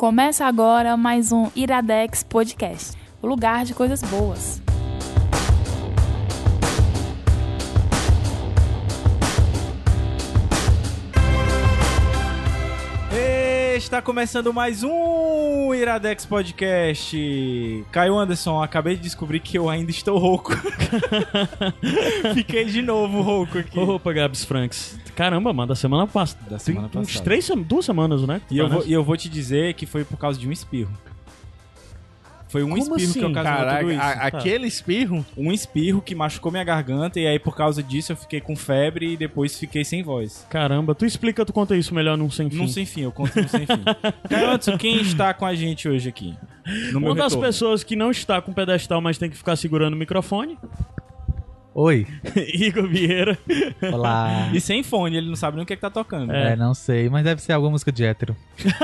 [0.00, 4.62] Começa agora mais um Iradex Podcast o lugar de coisas boas.
[13.76, 17.84] Está começando mais um Iradex Podcast.
[17.90, 20.52] Caio Anderson, acabei de descobrir que eu ainda estou rouco.
[22.32, 23.78] Fiquei de novo rouco aqui.
[23.78, 24.99] Opa, Gabs Franks.
[25.20, 26.48] Caramba, mano, da semana passada.
[26.48, 27.04] Da semana passada.
[27.06, 28.40] Uns três, duas semanas, né?
[28.50, 30.90] E eu, vou, e eu vou te dizer que foi por causa de um espirro.
[32.48, 33.20] Foi um Como espirro assim?
[33.20, 34.00] que ocasionou Caraca, tudo isso.
[34.00, 35.26] a- aquele espirro?
[35.36, 39.12] Um espirro que machucou minha garganta e aí por causa disso eu fiquei com febre
[39.12, 40.44] e depois fiquei sem voz.
[40.48, 42.56] Caramba, tu explica, tu conta isso melhor num sem fim.
[42.56, 43.82] Não sem fim, eu conto no sem fim.
[44.34, 46.34] Anderson, quem está com a gente hoje aqui?
[46.92, 47.46] No meu Uma das retorno?
[47.46, 50.58] pessoas que não está com pedestal, mas tem que ficar segurando o microfone,
[51.74, 52.06] Oi,
[52.54, 53.38] Igor Vieira.
[53.92, 54.50] olá.
[54.52, 56.32] E sem fone, ele não sabe nem o que, é que tá tocando.
[56.32, 58.36] É, não sei, mas deve ser alguma música de hétero.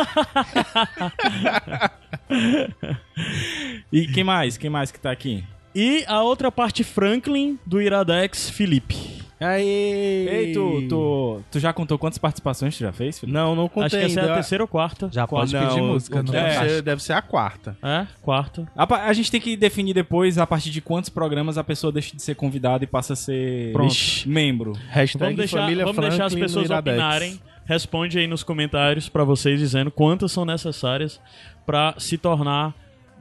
[3.93, 4.57] E quem mais?
[4.57, 5.45] Quem mais que tá aqui?
[5.75, 9.23] E a outra parte Franklin do Iradex, Felipe.
[9.39, 10.29] Aí.
[10.31, 13.37] Ei, tu, tu, tu já contou quantas participações tu já fez, Felipe?
[13.37, 15.11] Não, não contei Acho que essa é a terceira ou quarta.
[15.13, 15.69] Já pode quarta.
[15.69, 16.23] pedir Não, música.
[16.23, 16.69] Não deve, É.
[16.69, 17.77] ser, deve ser a quarta.
[17.83, 18.67] É, quarta.
[18.75, 22.17] A, a gente tem que definir depois a partir de quantos programas a pessoa deixa
[22.17, 23.95] de ser convidada e passa a ser Pronto.
[24.27, 24.73] Membro.
[24.89, 27.39] Hashtag Vamos deixar, família vamos deixar as pessoas opinarem.
[27.67, 31.21] Responde aí nos comentários pra vocês dizendo quantas são necessárias
[31.67, 32.73] pra se tornar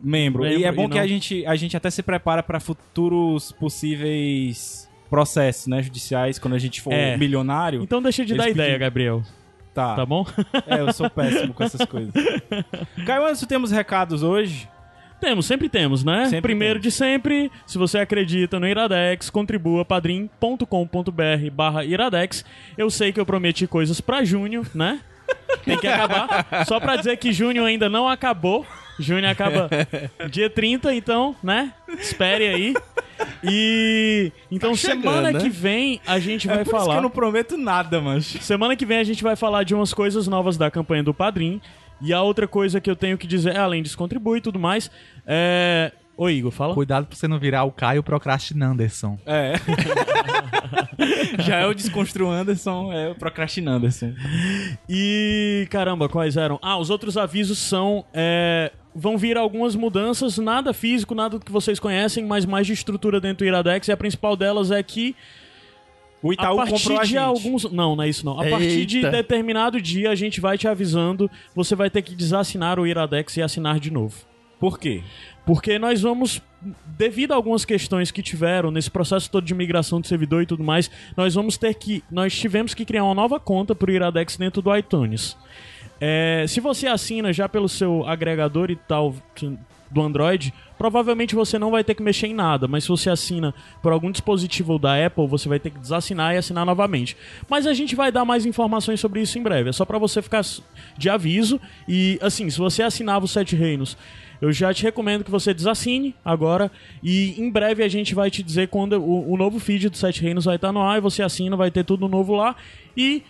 [0.04, 0.44] Membro.
[0.44, 2.60] Membro, E é e bom que não- a gente, a gente até se prepara para
[2.60, 7.16] futuros possíveis processos, né, judiciais, quando a gente for É.
[7.18, 7.82] milionário.
[7.84, 8.78] Então deixa de dar ideia.
[8.78, 9.24] Gabriel.
[9.74, 9.96] Tá.
[9.96, 10.26] Tá bom?
[10.68, 12.14] É, eu sou péssimo com essas coisas.
[13.06, 14.70] Caio Anderson, temos recados hoje.
[15.20, 16.26] Temos, sempre temos, né?
[16.26, 22.44] Sempre Primeiro de sempre, se você acredita no Iradex, contribua padrim.com.br barra Iradex.
[22.78, 25.00] Eu sei que eu prometi coisas pra junho, né?
[25.64, 26.66] Tem que acabar.
[26.68, 28.66] Só pra dizer que junho ainda não acabou.
[29.00, 29.70] Junho acaba
[30.30, 31.74] dia 30, então, né?
[31.98, 32.74] Espere aí.
[33.50, 35.40] E então Tá chegando, semana né?
[35.40, 38.42] que vem a gente vai é por isso que falar eu não prometo nada, mancho.
[38.42, 41.62] Semana que vem a gente vai falar de umas coisas novas da campanha do Padrim.
[42.02, 44.92] E a outra coisa que eu tenho que dizer, além disso contribui e tudo mais,
[45.26, 45.92] é.
[46.18, 46.74] Ô Igor, fala.
[46.74, 49.18] Cuidado pra você não virar o Caio Procrastinanderson.
[49.26, 49.54] É.
[51.44, 54.14] Já é o Desconstru Anderson, é o Procrastinando Anderson.
[54.88, 56.58] E caramba, quais eram?
[56.62, 58.06] Ah, os outros avisos são.
[58.14, 63.20] é, vão vir algumas mudanças, nada físico, nada que vocês conhecem, mas mais de estrutura
[63.20, 63.88] dentro do Iradex.
[63.88, 65.14] E a principal delas é que
[66.24, 67.18] O a Itaú partir a de gente.
[67.18, 67.64] alguns.
[67.72, 68.40] Não, não é isso não.
[68.40, 69.12] A partir de Eita.
[69.12, 73.42] determinado dia a gente vai te avisando, você vai ter que desassinar o Iradex e
[73.42, 74.16] assinar de novo.
[74.60, 75.04] Por quê?
[75.46, 76.42] Porque nós vamos,
[76.98, 80.64] devido a algumas questões que tiveram nesse processo todo de migração de servidor e tudo
[80.64, 82.02] mais, nós vamos ter que.
[82.10, 85.38] Nós tivemos que criar uma nova conta pro Iradex dentro do iTunes.
[86.00, 89.16] É, se você assina já pelo seu agregador e tal
[89.90, 93.54] do Android, provavelmente você não vai ter que mexer em nada, mas se você assina
[93.82, 97.16] por algum dispositivo da Apple, você vai ter que desassinar e assinar novamente.
[97.50, 100.22] Mas a gente vai dar mais informações sobre isso em breve, é só pra você
[100.22, 100.44] ficar
[100.98, 103.98] de aviso e assim, se você assinava os Sete Reinos,
[104.42, 106.70] eu já te recomendo que você desassine agora
[107.02, 110.22] e em breve a gente vai te dizer quando o, o novo feed do Sete
[110.22, 112.56] Reinos vai estar no ar e você assina, vai ter tudo novo lá
[112.98, 113.24] e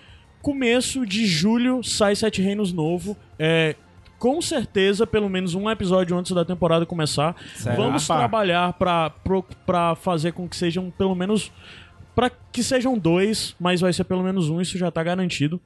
[0.46, 3.18] começo de julho sai Sete Reinos novo.
[3.40, 3.76] É,
[4.20, 7.36] com certeza, pelo menos um episódio antes da temporada começar.
[7.56, 7.76] Certo.
[7.76, 8.20] Vamos Opa.
[8.20, 11.52] trabalhar pra fazer com que sejam pelo menos.
[12.14, 15.60] Pra que sejam dois, mas vai ser pelo menos um, isso já tá garantido.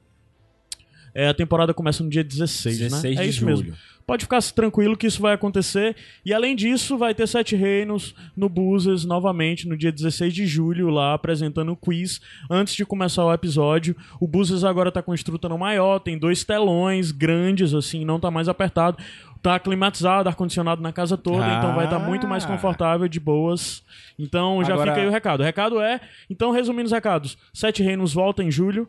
[1.14, 3.24] É, a temporada começa no dia 16, 16 né?
[3.24, 3.56] É isso julho.
[3.56, 3.74] mesmo.
[4.06, 5.94] Pode ficar tranquilo que isso vai acontecer.
[6.26, 10.88] E além disso, vai ter Sete Reinos no Buses novamente no dia 16 de julho,
[10.90, 13.94] lá apresentando o quiz antes de começar o episódio.
[14.20, 18.48] O Buses agora tá com estrutura maior, tem dois telões grandes, assim, não tá mais
[18.48, 18.98] apertado.
[19.42, 21.58] Tá climatizado, ar-condicionado na casa toda, Ah.
[21.58, 23.82] então vai estar muito mais confortável, de boas.
[24.18, 25.40] Então já Agora- fica aí o recado.
[25.40, 28.88] O recado é, então resumindo os recados, Sete Reinos volta em julho.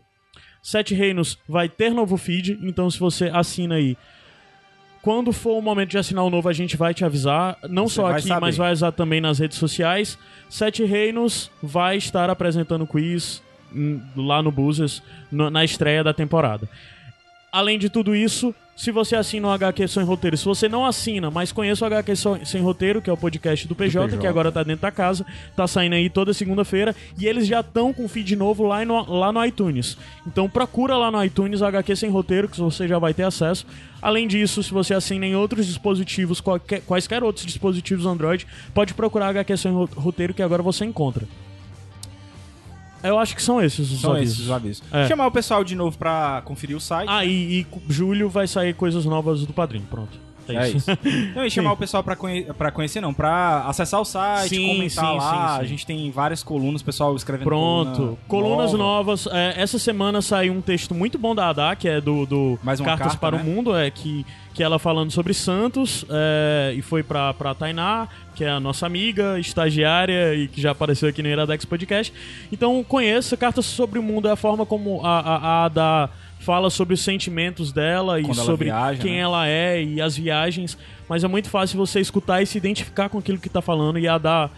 [0.62, 3.98] Sete Reinos vai ter novo feed, então se você assina aí,
[5.02, 7.58] quando for o momento de assinar o novo, a gente vai te avisar.
[7.68, 8.42] Não Você só aqui, saber.
[8.42, 10.18] mas vai avisar também nas redes sociais.
[10.48, 13.42] Sete Reinos vai estar apresentando quiz
[14.16, 14.52] lá no
[15.32, 16.70] no- na estreia da temporada.
[17.52, 21.30] Além de tudo isso, se você assina o HQ Sem Roteiro, se você não assina,
[21.30, 22.14] mas conhece o HQ
[22.46, 24.18] Sem Roteiro, que é o podcast do PJ, PJ.
[24.20, 25.24] que agora tá dentro da casa,
[25.56, 29.32] tá saindo aí toda segunda-feira, e eles já estão com feed novo lá no, lá
[29.32, 29.98] no iTunes.
[30.26, 33.68] Então procura lá no iTunes HQ Sem Roteiro, que você já vai ter acesso.
[34.02, 39.28] Além disso, se você assina em outros dispositivos, qualquer- quaisquer outros dispositivos Android, pode procurar
[39.28, 41.28] HQ Sem Ro- Roteiro, que agora você encontra.
[43.04, 44.36] Eu acho que são esses os São avisos.
[44.36, 44.84] esses os avisos.
[44.92, 45.08] É.
[45.08, 47.10] Chamar o pessoal de novo pra conferir o site.
[47.10, 49.86] Ah, e, e julho vai sair coisas novas do padrinho.
[49.90, 50.20] Pronto.
[50.48, 50.90] É, É isso.
[51.46, 55.06] e chamar o pessoal pra, conhe pra conhecer, não, pra acessar o site, Sim, comentar
[55.06, 55.56] sim, lá.
[55.56, 55.62] sim.
[55.62, 58.18] A gente tem várias colunas, o pessoal escrevendo Pronto.
[58.28, 58.84] coluna Colunas nova.
[58.84, 59.28] novas.
[59.28, 62.86] É, essa semana saiu um texto muito bom da Adá, que é do, do Cartas
[62.86, 63.44] carta, para né?
[63.44, 68.08] o Mundo, é que, que ela falando sobre Santos é, e foi pra, pra Tainá,
[68.36, 72.14] que é a nossa amiga, estagiária e que já apareceu aqui no Iradex Podcast.
[72.52, 76.10] Então conheça Cartas sobre o Mundo, é a forma como a, a, a Adá
[76.42, 79.20] fala sobre os sentimentos dela e Quando ela sobre viaja, quem né?
[79.20, 80.78] ela é e as viagens.
[81.08, 84.08] Mas é muito fácil você escutar e se identificar com aquilo que tá falando e
[84.08, 84.50] a Adá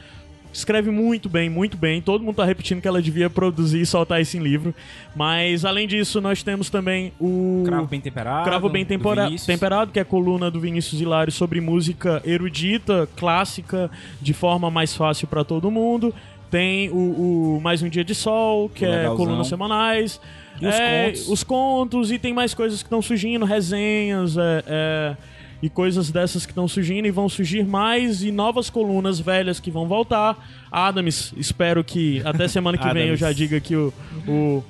[0.54, 2.02] escreve muito bem, muito bem.
[2.02, 4.74] Todo mundo tá repetindo que ela devia produzir e soltar isso em livro.
[5.16, 8.46] Mas além disso, nós temos também o Cravo Bem Temperado.
[8.46, 9.30] Cravo Bem Tempora-.
[9.46, 13.90] Temperado, que é a coluna do Vinícius Hilário sobre música erudita, clássica,
[14.22, 16.14] de forma mais fácil pra todo mundo.
[16.52, 20.22] Tem o, o Mais Um Dia de Sol, que é colunas semanais.
[20.68, 21.30] Os É, contos.
[21.30, 25.18] Os contos, e tem mais coisas que estão surgindo, resenhas, é, é,
[25.62, 29.72] e coisas dessas que estão surgindo, e vão surgir mais, e novas colunas velhas que
[29.72, 30.38] vão voltar.
[30.72, 33.94] Adams, espero que até semana que vem eu já diga que o,
[34.28, 34.64] o,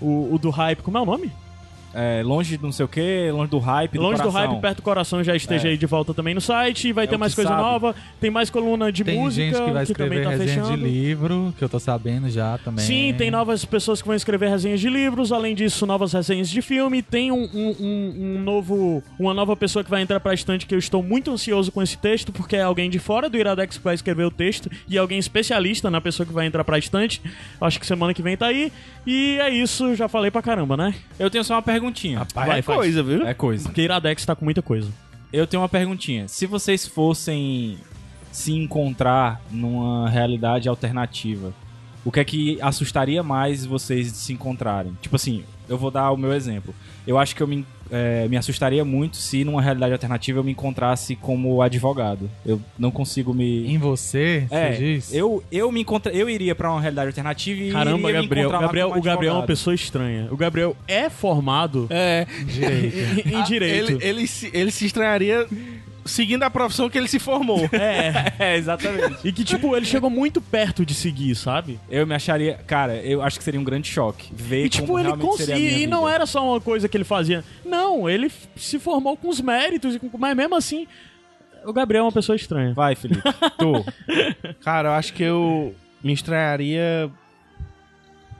[0.00, 1.30] o, o do hype, como é o nome?
[1.94, 3.98] É, longe do não sei o que, longe do hype.
[3.98, 4.50] Longe do, coração.
[4.50, 5.70] hype, perto do coração, já esteja É.
[5.72, 6.88] aí de volta também no site.
[6.88, 7.62] E vai É ter mais coisa sabe.
[7.62, 7.94] nova.
[8.20, 10.76] Tem mais coluna de Tem música gente que vai escrever tá resenha fechando.
[10.76, 12.84] de livro, que eu tô sabendo já também.
[12.84, 16.62] Sim, tem novas pessoas que vão escrever resenhas de livros, além disso, novas resenhas de
[16.62, 17.02] filme.
[17.02, 20.74] Tem um, um- um- um novo, uma nova pessoa que vai entrar pra estante que
[20.74, 23.84] eu estou muito ansioso com esse texto, porque é alguém de fora do Iradex que
[23.84, 27.20] vai escrever o texto e alguém especialista na pessoa que vai entrar pra estante.
[27.60, 28.72] Acho que semana que vem tá aí.
[29.06, 30.94] E é isso, já falei pra caramba, né?
[31.18, 32.18] Eu tenho só uma perguntinha.
[32.20, 32.78] Rapaz, Vai, é faz.
[32.78, 33.26] coisa, viu?
[33.26, 33.64] É coisa.
[33.64, 34.90] Porque Iradex tá com muita coisa.
[35.32, 36.28] Eu tenho uma perguntinha.
[36.28, 37.78] Se vocês fossem
[38.30, 41.52] se encontrar numa realidade alternativa,
[42.04, 44.96] o que é que assustaria mais vocês de se encontrarem?
[45.00, 46.74] Tipo assim, eu vou dar o meu exemplo.
[47.06, 50.52] Eu acho que eu me, é, me assustaria muito se numa realidade alternativa eu me
[50.52, 52.30] encontrasse como advogado.
[52.46, 53.66] Eu não consigo me.
[53.66, 55.12] Em você, É, você diz?
[55.14, 56.12] eu, eu me encontra...
[56.12, 58.50] eu iria pra uma realidade alternativa e Caramba, iria me Gabriel.
[58.50, 60.28] Gabriel como o Gabriel é uma pessoa estranha.
[60.30, 62.24] O Gabriel é formado É.
[62.46, 63.28] Direito.
[63.28, 63.90] em, em direito.
[63.92, 65.46] Ele, ele, se, ele se estranharia
[66.04, 67.68] seguindo a profissão que ele se formou.
[67.72, 68.32] É.
[68.38, 69.18] É, exatamente.
[69.24, 71.78] E que, tipo, ele chegou muito perto de seguir, sabe?
[71.88, 72.58] Eu me acharia.
[72.66, 74.30] Cara, eu acho que seria um grande choque.
[74.34, 75.78] Ver E, tipo, como ele minha conseguia.
[75.78, 77.44] E não era só uma coisa que ele fazia.
[77.64, 79.94] Não, ele se formou com os méritos.
[79.94, 80.86] e Mas mesmo assim,
[81.64, 82.74] o Gabriel é uma pessoa estranha.
[82.74, 83.22] Vai, Felipe.
[83.58, 83.84] tu.
[84.62, 87.10] Cara, eu acho que eu me estranharia,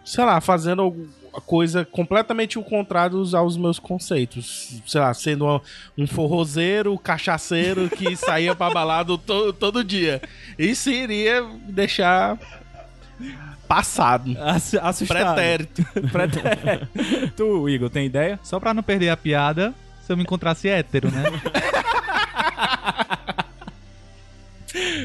[0.04, 4.80] sei lá, fazendo alguma coisa completamente o contrário aos meus conceitos.
[4.86, 5.60] Sei lá, sendo uma-
[5.96, 10.20] um forrozeiro, cachaceiro que saía pra balada to- todo dia.
[10.58, 12.38] Isso iria me deixar
[13.66, 14.36] passado.
[14.40, 15.34] Ass- Assustado.
[15.34, 15.82] Pretérito.
[16.12, 16.88] Pretérito.
[17.36, 18.38] tu, Igor, tem ideia?
[18.42, 19.72] Só pra não perder a piada,
[20.06, 21.22] se eu me encontrasse hétero, né?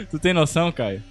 [0.09, 1.03] Tu tem noção, Caio?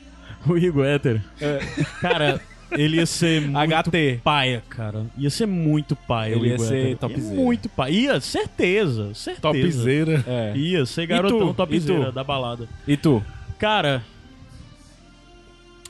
[0.47, 1.21] O Igor hétero.
[1.41, 1.59] É.
[2.01, 2.41] Cara,
[2.73, 4.21] ele ia ser muito HT.
[4.23, 5.07] paia, cara.
[5.17, 6.35] Ia ser muito paia.
[6.35, 7.35] Ele ia ser topzera.
[7.35, 7.93] Muito paia.
[7.93, 9.15] Ia, certeza.
[9.15, 9.41] Certeza.
[9.41, 10.25] Topzera.
[10.27, 10.57] É.
[10.57, 11.55] Ia ser garotão tu?
[11.55, 12.13] topzera E tu?
[12.13, 12.69] da balada.
[12.87, 13.23] E tu?
[13.59, 14.03] Cara,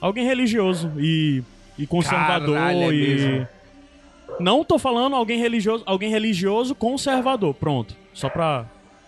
[0.01, 1.43] alguém religioso e,
[1.79, 3.49] e conservador Caralho, é e mesmo.
[4.41, 8.67] não tô falando alguém religioso, alguém religioso conservador, pronto, só pra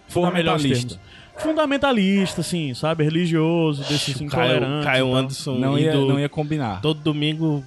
[0.09, 1.01] for melhor os Fundamentalista.
[1.39, 4.85] Fundamentalista, assim, sabe, religioso, desses Caio, intolerantes.
[4.85, 5.15] Caio tal.
[5.15, 6.81] Anderson Não ia, indo não ia combinar.
[6.81, 7.65] todo domingo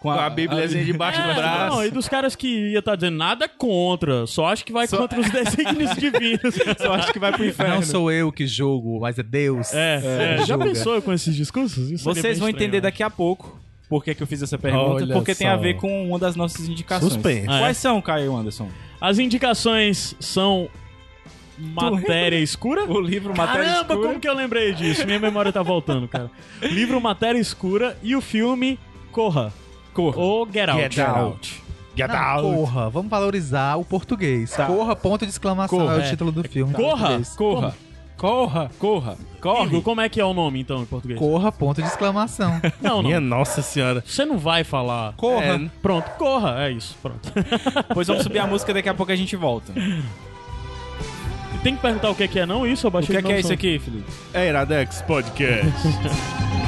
[0.00, 1.76] com a, Bíbliazinha debaixo do É, braço.
[1.76, 5.18] não, e dos caras que ia estar dizendo nada contra, só acho que vai contra
[5.20, 6.54] os desígnios divinos.
[6.80, 7.74] Só acho que vai pro inferno.
[7.76, 9.74] Não sou eu que julgo, mas é Deus.
[9.74, 10.66] É, é, já julga.
[10.66, 11.90] pensou com esses discursos?
[11.90, 15.02] Isso Vocês vão estranho, entender daqui a pouco por que, que eu fiz essa pergunta.
[15.02, 15.54] Olha porque tem só.
[15.54, 17.14] a ver com uma das nossas indicações.
[17.14, 17.46] Suspense.
[17.48, 17.60] Ah, é?
[17.60, 18.68] Quais são, Caio Anderson?
[19.00, 20.68] As indicações são
[21.58, 22.84] Matéria Escura?
[22.84, 24.08] O livro Matéria Caramba, Escura.
[24.08, 25.04] como que eu lembrei disso?
[25.06, 26.30] Minha memória tá voltando, cara.
[26.62, 28.78] Livro Matéria Escura e o filme
[29.12, 29.52] Corra.
[29.92, 30.18] Corra.
[30.20, 30.94] Ou Get Out.
[30.94, 31.62] Get Out.
[31.96, 32.42] Get Não, Out.
[32.42, 34.52] corra, vamos valorizar o português.
[34.52, 34.66] Tá.
[34.66, 36.10] Corra, ponto de exclamação, Corra, é o é.
[36.10, 36.72] título do filme.
[36.72, 37.20] Corra.
[37.36, 37.74] Corra.
[38.16, 38.70] Corra.
[38.78, 39.16] Corra.
[39.40, 39.66] Corre.
[39.66, 41.18] Igor, como é que é o nome, então, em português?
[41.18, 42.60] Corra, ponto de exclamação.
[42.80, 43.38] Não, Minha não.
[43.38, 44.02] nossa senhora.
[44.04, 45.14] Você não vai falar.
[45.16, 45.44] Corra.
[45.44, 46.64] É, pronto, corra.
[46.66, 47.32] É isso, pronto.
[47.94, 49.72] Pois vamos subir a música daqui a pouco a gente volta.
[51.62, 52.66] Tem que perguntar o que é que é, não?
[52.66, 54.10] Isso, eu O que é que é isso aqui, Felipe?
[54.32, 55.66] É Iradex Podcast.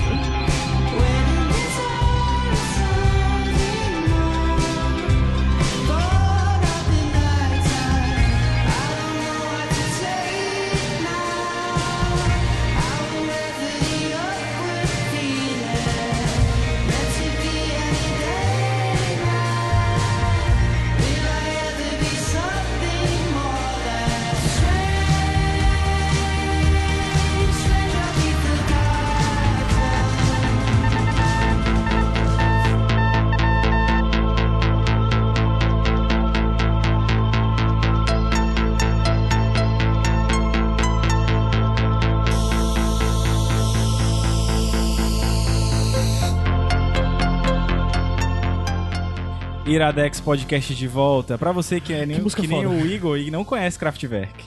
[49.70, 51.38] Iradex Podcast de volta.
[51.38, 54.44] Pra você que é nem, Que que nem o Igor e não conhece Kraftwerk.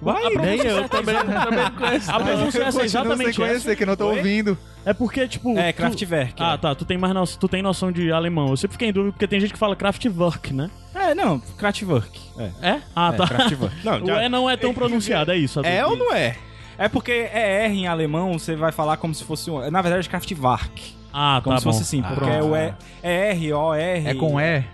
[0.00, 2.10] Vai, Nem eu também, também não conheço.
[2.10, 3.40] A pronúncia é exatamente essa.
[3.40, 4.16] conhecer, que eu não tô Oi?
[4.18, 4.58] ouvindo.
[4.84, 5.56] É porque, tipo.
[5.56, 6.34] É, tu- Kraftwerk.
[6.42, 6.56] Ah, é.
[6.56, 6.74] tá.
[6.74, 8.48] Tu tem mais noção, tu tem noção de alemão.
[8.48, 10.68] Eu sempre fiquei em dúvida porque tem gente que fala Kraftwerk, né?
[10.92, 12.20] É, não, Kraftwerk.
[12.36, 12.80] É, É?
[12.96, 13.28] Ah, é tá.
[13.28, 13.76] Kraftwerk.
[13.84, 15.60] Não, O já- E não é tão pronunciado, é isso.
[15.60, 16.36] É ou não é?
[16.76, 19.70] É porque é R em alemão, você vai falar como se fosse um.
[19.70, 20.94] Na verdade, é Kraftwerk.
[21.12, 21.72] Ah, tá Como se bom.
[21.72, 22.32] fosse assim, porque pronto.
[22.32, 24.08] é, o é R, O, R.
[24.08, 24.64] É com E?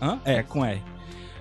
[0.00, 0.18] Hã?
[0.24, 0.82] É, com R.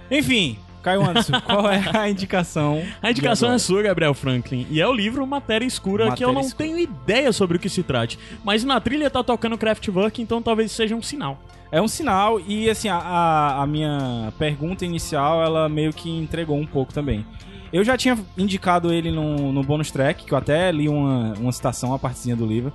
[0.09, 2.81] Enfim, Caio Anderson, qual é a indicação?
[3.01, 4.65] A indicação é sua, Gabriel Franklin.
[4.69, 6.63] E é o livro Matéria Escura, que eu Matéria não Escura.
[6.69, 8.17] tenho ideia sobre o que se trate.
[8.43, 11.39] Mas na trilha tá tocando Kraftwerk, então talvez seja um sinal.
[11.71, 16.57] É um sinal e, assim, a- a, a minha pergunta inicial, ela meio que entregou
[16.57, 17.25] um pouco também.
[17.73, 21.51] Eu já tinha indicado ele no, no bonus track, que eu até li uma, uma
[21.51, 22.71] citação, uma partezinha do livro.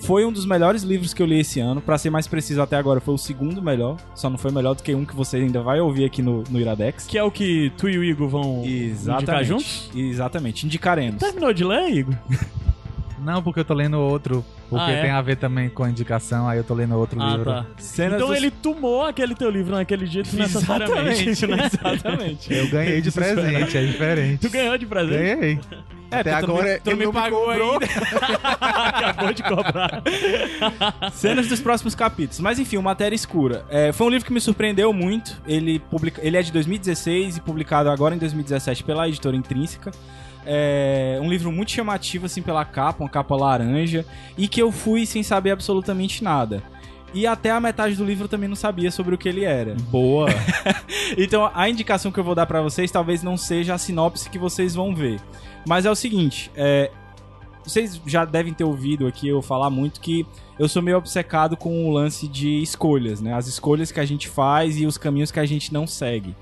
[0.00, 1.80] Foi um dos melhores livros que eu li esse ano.
[1.80, 3.96] Pra ser mais preciso, até agora foi o segundo melhor.
[4.14, 6.60] Só não foi melhor do que um que você ainda vai ouvir aqui no, no
[6.60, 7.06] Iradex.
[7.06, 9.46] Que é o que tu e o Igor vão indicar Exatamente.
[9.46, 9.90] juntos?
[9.94, 10.66] Exatamente.
[10.66, 11.20] Indicaremos.
[11.20, 12.14] Terminou de ler, Igor?
[13.22, 14.44] Não, porque eu tô lendo outro.
[14.70, 15.02] Porque Ah, é?
[15.02, 17.44] tem a ver também com a indicação, aí eu tô lendo outro Ah, livro.
[17.50, 17.66] tá.
[17.78, 21.66] Cenas Então dos- ele tomou aquele teu livro naquele dia desnecessariamente, Exatamente, né?
[21.94, 22.54] exatamente.
[22.54, 24.40] Eu ganhei de presente, é diferente.
[24.40, 25.36] Tu ganhou de presente?
[25.36, 25.60] Ganhei.
[26.10, 27.78] É, Até porque tu me- agora tu me pagou cobrou.
[28.50, 30.02] Acabou de cobrar.
[31.12, 32.40] Cenas dos próximos capítulos.
[32.40, 33.64] Mas enfim, o Matéria Escura.
[33.68, 35.40] É, foi um livro que me surpreendeu muito.
[35.46, 36.20] Ele, publica...
[36.24, 39.90] ele é de 2016 e publicado agora em 2017 pela editora Intrínseca.
[40.50, 45.04] É um livro muito chamativo, assim, pela capa, uma capa laranja, e que eu fui
[45.04, 46.62] sem saber absolutamente nada.
[47.12, 49.74] E até a metade do livro eu também não sabia sobre o que ele era.
[49.90, 50.28] Boa.
[51.16, 54.38] Então, a indicação que eu vou dar pra vocês talvez não seja a sinopse que
[54.38, 55.20] vocês vão ver.
[55.66, 56.90] Mas é o seguinte, é,
[57.64, 60.26] vocês já devem ter ouvido aqui eu falar muito que
[60.58, 63.34] eu sou meio obcecado com o lance de escolhas, né?
[63.34, 66.34] As escolhas que a gente faz e os caminhos que a gente não segue.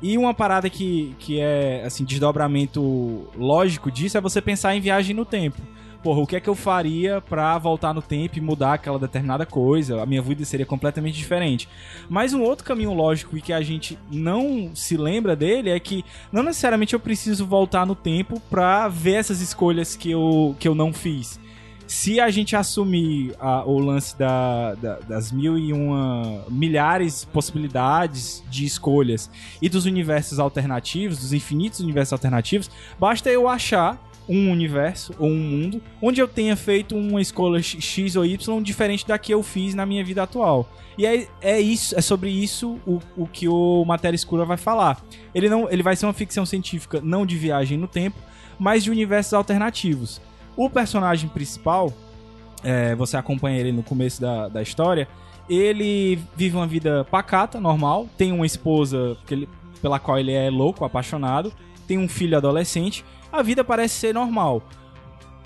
[0.00, 5.14] E uma parada que, que é, assim, desdobramento lógico disso é você pensar em viagem
[5.14, 5.60] no tempo.
[6.02, 9.44] Porra, o que é que eu faria pra voltar no tempo e mudar aquela determinada
[9.44, 10.00] coisa?
[10.00, 11.68] A minha vida seria completamente diferente.
[12.08, 16.04] Mas um outro caminho lógico e que a gente não se lembra dele é que
[16.30, 20.74] não necessariamente eu preciso voltar no tempo pra ver essas escolhas que eu, que eu
[20.74, 21.40] não fiz.
[21.88, 28.44] Se a gente assumir a- o lance da- da- das mil e uma milhares possibilidades
[28.50, 29.30] de escolhas
[29.60, 35.38] e dos universos alternativos, dos infinitos universos alternativos, basta eu achar um universo ou um
[35.38, 39.74] mundo onde eu tenha feito uma escolha X ou Y diferente da que eu fiz
[39.74, 40.68] na minha vida atual.
[40.98, 45.02] E é, é isso, é sobre isso o, o que o Matéria Escura vai falar.
[45.34, 48.18] Ele não, ele vai ser uma ficção científica não de viagem no tempo,
[48.58, 50.20] mas de universos alternativos.
[50.58, 51.92] O personagem principal,
[52.64, 55.06] é, você acompanha ele no começo da, da história,
[55.48, 59.48] ele vive uma vida pacata, normal, tem uma esposa ele-
[59.80, 61.52] pela qual ele é louco, apaixonado,
[61.86, 64.60] tem um filho adolescente, a vida parece ser normal.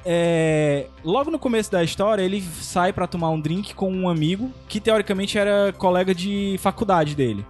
[0.02, 4.50] É, logo no começo da história, ele sai pra tomar um drink com um amigo
[4.66, 7.44] que teoricamente era colega de faculdade dele.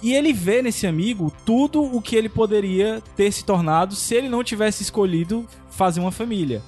[0.00, 4.28] E ele vê nesse amigo tudo o que ele poderia ter se tornado se ele
[4.28, 6.62] não tivesse escolhido fazer uma família,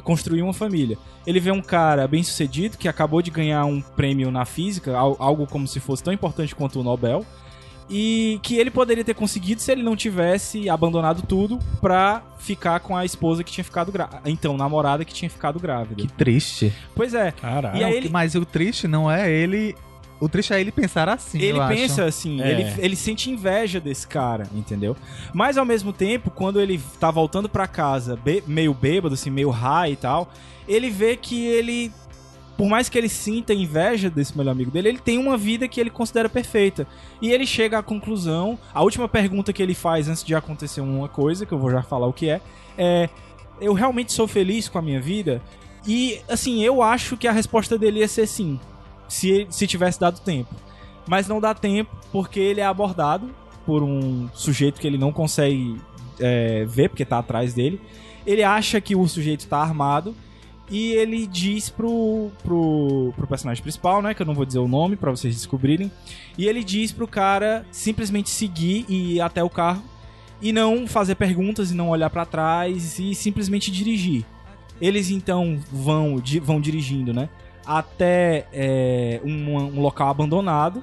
[0.00, 0.96] construir uma família.
[1.26, 5.16] Ele vê um cara bem sucedido que acabou de ganhar um prêmio na física, al-
[5.18, 7.24] algo como se fosse tão importante quanto o Nobel,
[7.90, 12.96] e que ele poderia ter conseguido se ele não tivesse abandonado tudo pra ficar com
[12.96, 14.22] a esposa que tinha ficado grávida.
[14.24, 15.96] Então, namorada que tinha ficado grávida.
[16.00, 16.72] Que triste.
[16.94, 17.30] Pois é.
[17.32, 17.78] Caralho.
[17.78, 19.74] E ele- Mas o triste não é ele.
[20.24, 21.38] O triste é ele pensar assim.
[21.40, 21.74] ele eu acho.
[21.74, 22.50] pensa assim, É.
[22.50, 24.96] ele, ele sente inveja desse cara, entendeu?
[25.34, 29.50] Mas ao mesmo tempo, quando ele tá voltando pra casa, be- meio bêbado, assim, meio
[29.50, 30.30] high e tal,
[30.68, 31.90] ele vê que ele,
[32.56, 35.80] por mais que ele sinta inveja desse melhor amigo dele, ele tem uma vida que
[35.80, 36.86] ele considera perfeita.
[37.20, 41.08] E ele chega à conclusão, a última pergunta que ele faz antes de acontecer uma
[41.08, 42.40] coisa, que eu vou já falar o que é,
[42.78, 43.08] é:
[43.60, 45.42] eu realmente sou feliz com a minha vida?
[45.84, 48.60] E assim, eu acho que a resposta dele ia ser sim,
[49.12, 50.54] se, se tivesse dado tempo.
[51.06, 53.30] Mas não dá tempo porque ele é abordado
[53.66, 55.76] por um sujeito que ele não consegue
[56.20, 57.80] é, ver porque tá atrás dele.
[58.26, 60.14] Ele acha que o sujeito tá armado
[60.70, 64.14] e ele diz pro, pro, pro personagem principal, né?
[64.14, 65.90] Que eu não vou dizer o nome pra vocês descobrirem.
[66.38, 69.82] E ele diz pro cara simplesmente seguir e ir até o carro
[70.40, 74.24] e não fazer perguntas e não olhar pra trás e simplesmente dirigir.
[74.80, 77.28] Eles então vão, di- vão dirigindo, né?
[77.64, 80.82] Até é, um, um local abandonado.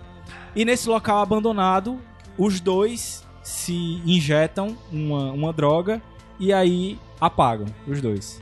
[0.55, 1.99] E nesse local abandonado,
[2.37, 6.01] os dois se injetam uma, uma droga
[6.39, 8.41] e aí apagam os dois.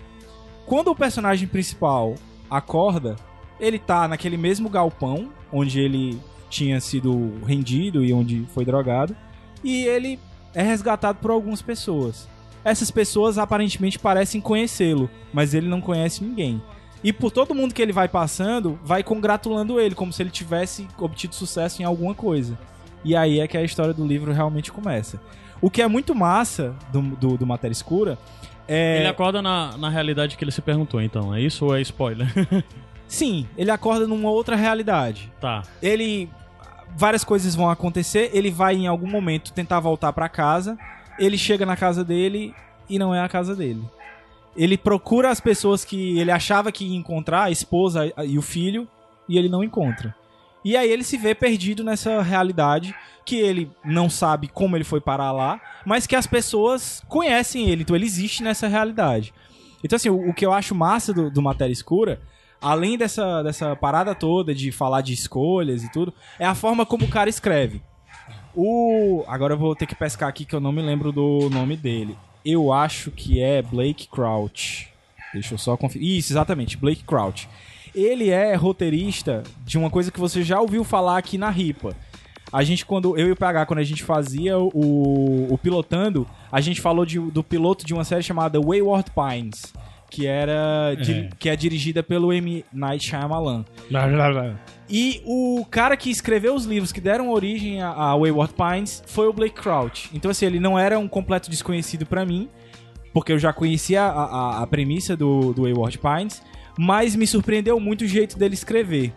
[0.65, 2.15] Quando o personagem principal
[2.50, 3.15] acorda,
[3.60, 9.15] ele tá naquele mesmo galpão onde ele tinha sido rendido e onde foi drogado.
[9.63, 10.20] E ele
[10.53, 12.27] é resgatado por algumas pessoas.
[12.63, 16.62] Essas pessoas aparentemente parecem conhecê-lo, mas ele não conhece ninguém.
[17.04, 20.88] E por todo mundo que ele vai passando, vai congratulando ele, como se ele tivesse
[20.98, 22.58] obtido sucesso em alguma coisa.
[23.04, 25.20] E aí é que a história do livro realmente começa.
[25.62, 28.18] O que é muito massa do, do, do Matéria Escura
[28.68, 28.98] é.
[29.00, 31.34] Ele acorda na, na realidade que ele se perguntou, então.
[31.34, 32.27] É isso ou é spoiler?
[33.08, 35.32] Sim, ele acorda numa outra realidade.
[35.39, 35.63] tá.
[35.82, 36.30] Ele.
[36.96, 40.77] Várias coisas vão acontecer, ele vai em algum momento tentar voltar pra casa,
[41.20, 42.56] ele chega na casa dele
[42.89, 43.84] e não é a casa dele.
[44.57, 48.87] Ele procura as pessoas que ele achava que ia encontrar, a esposa e o filho,
[49.29, 50.15] e ele não encontra.
[50.65, 54.99] E aí ele se vê perdido nessa realidade que ele não sabe como ele foi
[54.99, 59.33] parar lá, mas que as pessoas conhecem ele, então ele existe nessa realidade.
[59.83, 62.19] Então, assim, o, o que eu acho massa do, do Matéria Escura,
[62.61, 67.05] além dessa, dessa parada toda de falar de escolhas e tudo, é a forma como
[67.05, 67.81] o cara escreve.
[68.55, 69.23] O.
[69.27, 72.17] Agora eu vou ter que pescar aqui que eu não me lembro do nome dele.
[72.50, 74.88] Eu acho que é Blake Crouch.
[75.34, 76.18] Deixa eu só conferir.
[76.18, 77.50] Isso, exatamente, Blake Crouch.
[77.94, 81.96] Ele é roteirista de uma coisa que você já ouviu falar aqui na Ripa.
[82.54, 86.62] A gente, quando eu e o PH, quando a gente fazia o, o pilotando, a
[86.62, 89.74] gente falou de- do piloto de uma série chamada Wayward Pines,
[90.10, 92.63] que era di- que é dirigida pelo M.
[92.72, 93.66] Night Shyamalan.
[94.08, 94.56] Blá, blá.
[94.89, 99.27] E o cara que escreveu os livros que deram origem a, a Wayward Pines foi
[99.27, 100.10] o Blake Crouch.
[100.13, 102.48] Então, assim, ele não era um completo desconhecido pra mim,
[103.13, 104.10] porque eu já conhecia a,
[104.60, 106.41] a- a premissa do, do Wayward Pines,
[106.77, 109.14] mas me surpreendeu muito o jeito dele escrever.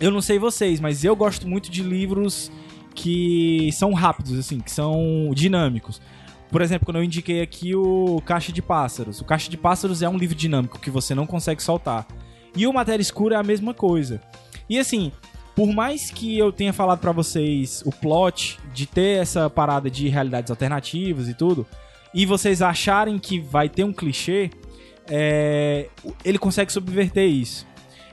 [0.00, 2.50] Eu não sei vocês, mas eu gosto muito de livros
[2.94, 6.00] que são rápidos, assim, que são dinâmicos.
[6.50, 9.20] Por exemplo, quando eu indiquei aqui o Caixa de Pássaros.
[9.20, 12.06] O Caixa de Pássaros é um livro dinâmico que você não consegue soltar.
[12.56, 14.20] E o Matéria Escura é a mesma coisa.
[14.68, 15.12] E assim,
[15.56, 20.08] por mais que eu tenha falado pra vocês o plot de ter essa parada de
[20.08, 21.66] realidades alternativas e tudo,
[22.14, 24.50] e vocês acharem que vai ter um clichê,
[25.08, 25.88] é,
[26.24, 27.66] ele consegue subverter isso.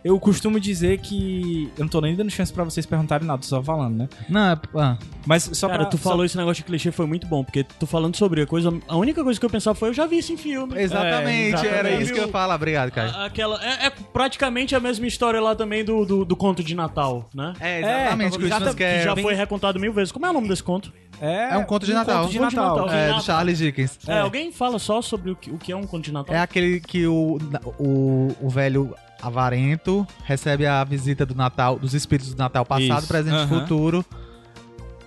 [0.07, 1.71] Eu costumo dizer que.
[1.75, 4.09] Eu não tô nem dando chance pra vocês perguntarem nada, tô só falando, né?
[4.29, 4.59] Não, é.
[4.75, 5.89] Ah, Mas só Cara, pra.
[5.89, 8.45] tu só- falou esse negócio de clichê foi muito bom, porque tu falando sobre a
[8.45, 8.71] coisa.
[8.87, 10.79] A única coisa que eu pensava foi, eu já vi isso em filme.
[10.79, 12.03] exatamente, É, era exatamente.
[12.03, 12.53] isso que eu ia falar.
[12.53, 13.09] Obrigado, Caio.
[13.09, 16.75] A- Aquela, é, é praticamente a mesma história lá também do, do, do conto de
[16.75, 17.53] Natal, né?
[17.59, 18.35] É, exatamente.
[18.35, 20.11] É, que o exata- Christmas Que já foi recontado mil vezes.
[20.11, 20.93] Como é o nome desse conto?
[21.19, 22.21] É um conto de Natal.
[22.25, 22.75] Conto de Conto de Natal.
[22.85, 22.93] Natal.
[22.95, 23.97] É, Ah, do Charles Dickens.
[24.07, 26.35] É, alguém fala só sobre o que, o que é um conto de Natal?
[26.35, 27.39] É aquele que o,
[27.79, 28.93] o, o velho
[29.27, 33.07] avarento recebe a visita do Natal, dos espíritos do Natal passado, Isso.
[33.07, 33.59] presente e Aham.
[33.61, 34.05] futuro.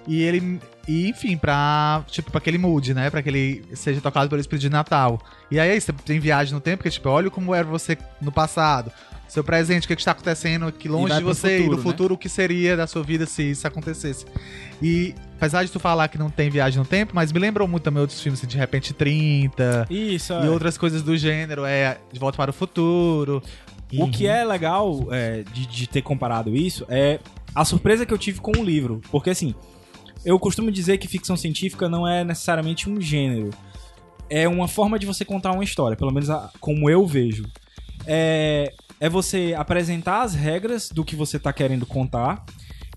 [0.07, 0.59] E ele.
[0.87, 2.03] E, enfim, pra.
[2.07, 3.11] Tipo, pra que ele mude, né?
[3.11, 5.21] Pra que ele seja tocado pelo espírito de Natal.
[5.51, 8.91] E aí, você tem viagem no tempo, que tipo, olha como era você no passado.
[9.29, 11.83] Seu presente, o que, que está acontecendo aqui longe de você e futuro, do né?
[11.91, 14.25] futuro, o que seria da sua vida se isso acontecesse.
[14.81, 17.83] E apesar de tu falar que não tem viagem no tempo, mas me lembrou muito
[17.83, 20.49] também outros filmes, assim, de repente 30 Isso, e é.
[20.49, 23.43] outras coisas do gênero, é De Volta para o Futuro.
[23.97, 27.21] O que é legal é, de, de ter comparado isso é
[27.55, 29.01] a surpresa que eu tive com o livro.
[29.11, 29.55] Porque, assim,
[30.25, 33.51] eu costumo dizer que ficção científica não é necessariamente um gênero.
[34.29, 37.45] É uma forma de você contar uma história, pelo menos a- como eu vejo.
[38.07, 42.45] É, é você apresentar as regras do que você tá querendo contar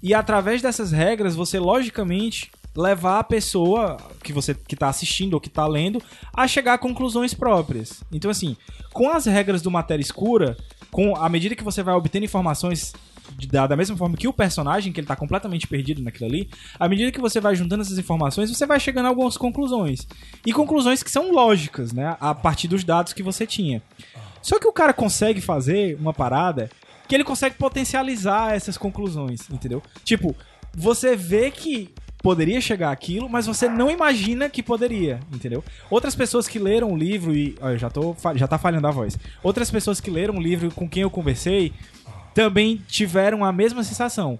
[0.03, 5.41] e através dessas regras você logicamente levar a pessoa que você que tá assistindo ou
[5.41, 6.01] que tá lendo
[6.33, 8.03] a chegar a conclusões próprias.
[8.11, 8.55] Então assim,
[8.93, 10.55] com as regras do matéria escura,
[10.91, 12.93] com à medida que você vai obtendo informações
[13.49, 16.49] da, da mesma forma que o personagem, que ele tá completamente perdido naquilo ali,
[16.79, 20.07] à medida que você vai juntando essas informações, você vai chegando a algumas conclusões.
[20.45, 22.17] E conclusões que são lógicas, né?
[22.19, 23.81] A partir dos dados que você tinha.
[24.41, 26.69] Só que o cara consegue fazer uma parada
[27.07, 29.83] que ele consegue potencializar essas conclusões, entendeu?
[30.03, 30.35] Tipo,
[30.73, 31.89] você vê que
[32.21, 35.63] poderia chegar aquilo, mas você não imagina que poderia, entendeu?
[35.89, 39.17] Outras pessoas que leram o livro e, olha, já tô já tá falhando a voz.
[39.41, 41.73] Outras pessoas que leram o livro com quem eu conversei
[42.33, 44.39] também tiveram a mesma sensação.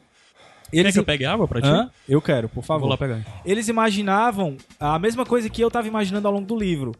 [0.72, 1.67] Quer Eles que eu pegue água pra ti?
[1.67, 1.91] Hã?
[2.08, 3.26] Eu quero, por favor Vou lá pegar.
[3.44, 6.94] eles imaginavam a mesma coisa que eu tava imaginando ao longo do livro.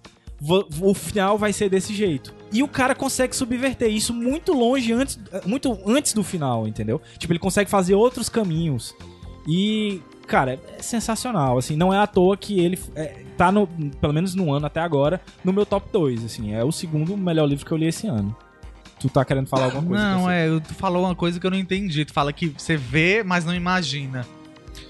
[0.82, 2.34] O final vai ser desse jeito.
[2.52, 7.00] E o cara consegue subverter isso muito longe antes, muito antes do final, entendeu?
[7.20, 8.94] Tipo, ele consegue fazer outros caminhos.
[9.48, 14.14] E, cara, é sensacional, assim, não é à toa que ele é, tá no, pelo
[14.14, 17.66] menos no ano até agora, no meu top 2, assim, é o segundo melhor livro
[17.66, 18.36] que eu li esse ano.
[19.00, 20.04] Tu tá querendo falar alguma coisa?
[20.16, 22.06] Não, é, tu falou uma coisa que eu não entendi.
[22.06, 24.24] Tu fala que você vê, mas não imagina.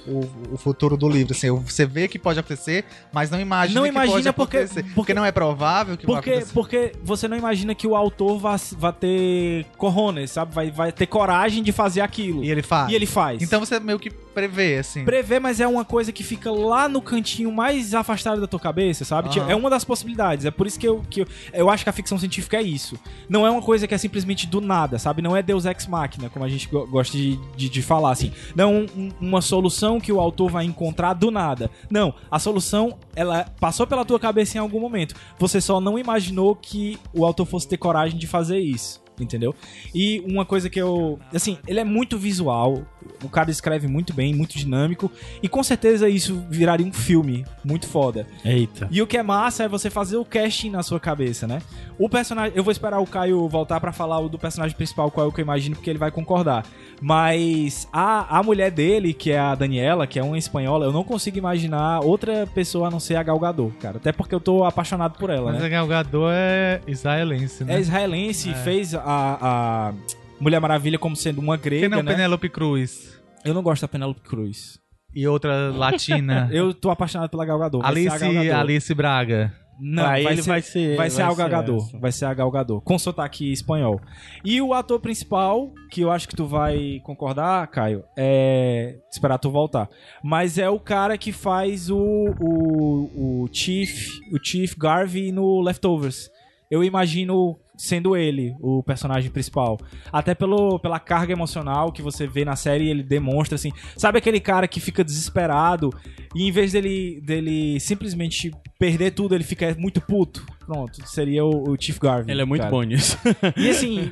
[0.06, 1.32] o, o futuro do livro.
[1.34, 4.82] Assim, você vê que pode acontecer, mas não imagina Não que pode imagina porque- acontecer.
[4.84, 6.54] Porque, porque- não é provável que vai Porque, acontecer.
[6.54, 8.58] porque você não imagina que o autor vai,
[9.00, 10.54] ter cojones, sabe?
[10.54, 12.44] Vai, vai ter coragem de fazer aquilo.
[12.44, 12.92] E ele faz.
[12.92, 13.42] E ele faz.
[13.42, 15.04] Então você meio que prevê, assim.
[15.06, 19.04] Prever, mas é uma coisa que fica lá no cantinho mais afastado da tua cabeça,
[19.06, 19.30] sabe?
[19.30, 20.46] Tipo, É uma das possibilidades.
[20.46, 22.98] É por isso que, eu, que eu, eu acho que a ficção científica é isso.
[23.30, 25.22] Não é uma coisa que é simplesmente do nada, sabe?
[25.22, 28.32] Não é Deus Ex Machina, como a gente go- gosta de, de, de falar, assim.
[28.56, 28.68] Não é
[28.98, 31.70] um- uma solução que o autor vai encontrar do nada.
[31.90, 35.14] Não, a solução, ela passou pela tua cabeça em algum momento.
[35.38, 39.02] Você só não imaginou que o autor fosse ter coragem de fazer isso.
[39.20, 39.54] Entendeu?
[39.94, 41.20] E uma coisa que eu.
[41.32, 42.82] Assim, ele é muito visual.
[43.24, 45.12] O cara escreve muito bem, muito dinâmico.
[45.42, 48.28] E com certeza isso viraria um filme muito foda.
[48.44, 48.88] Eita.
[48.92, 51.62] E o que é massa é você fazer o casting na sua cabeça, né?
[51.98, 52.54] O personagem.
[52.56, 55.42] Eu vou esperar o Caio voltar pra falar do personagem principal, qual é o que
[55.42, 56.66] eu imagino, porque ele vai concordar.
[57.00, 61.04] Mas a, a mulher dele, que é a Daniela, que é uma espanhola, eu não
[61.04, 63.98] consigo imaginar outra pessoa a não ser a Gal Gadot, cara.
[63.98, 65.66] Até porque eu tô apaixonado por ela, Mas né?
[65.66, 67.76] a Gal Gadot é israelense, né?
[67.76, 69.94] É israelense, fez a, a
[70.42, 72.12] Mulher Maravilha como sendo uma Quem grega, não, né?
[72.12, 73.20] Penélope Cruz.
[73.46, 74.80] Eu não gosto da Penélope Cruz.
[75.14, 76.50] E outra latina.
[76.54, 77.82] Eu tô apaixonado pela Gal Gadot.
[77.82, 78.52] Vai ser a Alice.
[78.52, 79.54] Alice Braga.
[79.84, 81.84] Não, vai, ele ser, vai ser- vai ser vai a Gal ser Gadot.
[81.88, 82.00] essa.
[82.00, 82.84] Vai ser a Gal Gadot.
[82.86, 84.00] Com sotaque espanhol.
[84.46, 88.98] E o ator principal, que eu acho que tu vai concordar, Caio, é.
[89.12, 89.90] Esperar tu voltar.
[90.24, 91.98] Mas é o cara que faz o,
[92.40, 94.08] o, o Chief.
[94.32, 96.30] O Chief Garvey no Leftovers.
[96.70, 99.80] Eu imagino sendo ele o personagem principal.
[100.14, 103.72] Até pelo, pela carga emocional que você vê na série, ele demonstra assim.
[103.98, 105.90] Sabe aquele cara que fica desesperado
[106.36, 110.46] e em vez dele, dele simplesmente perder tudo, ele fica muito puto?
[110.64, 112.32] Pronto, seria o, o Chief Garvey.
[112.32, 112.72] Ele é muito cara.
[112.72, 113.18] bom nisso.
[113.58, 114.12] E assim,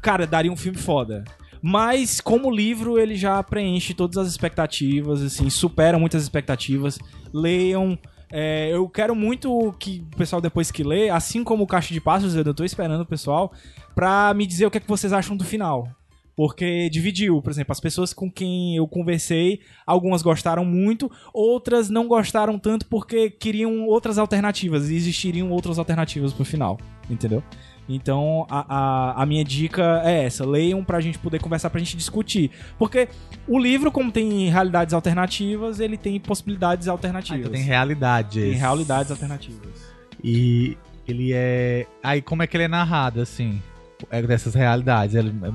[0.00, 1.24] cara, daria um filme foda.
[1.60, 6.98] Mas, como livro, ele já preenche todas as expectativas, assim, supera muitas expectativas.
[7.34, 7.98] Leiam.
[8.30, 12.00] É, eu quero muito que o pessoal, depois que lê, assim como o Caixa de
[12.00, 13.52] Passos, eu tô esperando o pessoal,
[13.94, 15.88] pra me dizer o que é que vocês acham do final.
[16.36, 22.06] Porque dividiu, por exemplo, as pessoas com quem eu conversei, algumas gostaram muito, outras não
[22.06, 27.42] gostaram tanto porque queriam outras alternativas, e existiriam outras alternativas pro final, entendeu?
[27.88, 28.66] Então, a,
[29.14, 32.50] a, a minha dica é essa: leiam pra gente poder conversar, pra gente discutir.
[32.78, 33.08] Porque
[33.46, 37.40] o livro, como tem realidades alternativas, ele tem possibilidades Ah, alternativas.
[37.40, 38.42] então tem realidades.
[38.42, 39.86] Tem realidades alternativas.
[40.22, 41.86] E ele é.
[42.02, 43.62] Aí, como é que ele é narrado, assim?
[44.10, 45.14] É dessas realidades?
[45.14, 45.50] Ele é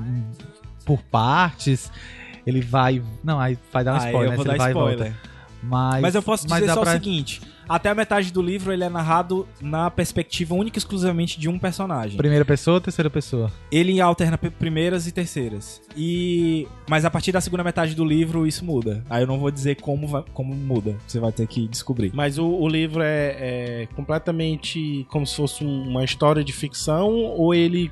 [0.86, 1.92] por partes.
[2.46, 3.02] Ele vai.
[3.22, 4.36] Não, aí vai dar um Ah, spoiler, eu né?
[4.36, 5.14] vou dar vai e spoiler.
[5.62, 8.82] Mas, Mas eu posso dizer só pra- o seguinte: até a metade do livro ele
[8.82, 12.16] é narrado na perspectiva única e exclusivamente de um personagem.
[12.16, 13.50] Primeira pessoa ou terceira pessoa?
[13.70, 15.80] Ele alterna primeiras e terceiras.
[15.96, 19.04] E mas a partir da segunda metade do livro isso muda.
[19.08, 20.96] Aí eu não vou dizer como vai- como muda.
[21.06, 22.10] Você vai ter que descobrir.
[22.12, 23.36] Mas o, o livro é,
[23.84, 27.90] é completamente como se fosse um- uma história de ficção ou ele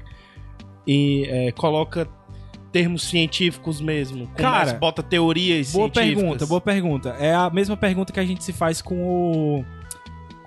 [0.87, 2.09] e, é, coloca
[2.73, 4.27] termos científicos mesmo?
[4.37, 6.15] Cara, Começa, bota teorias Boa científicas?
[6.23, 7.17] pergunta, boa pergunta.
[7.19, 9.81] É a mesma pergunta que a gente se faz com o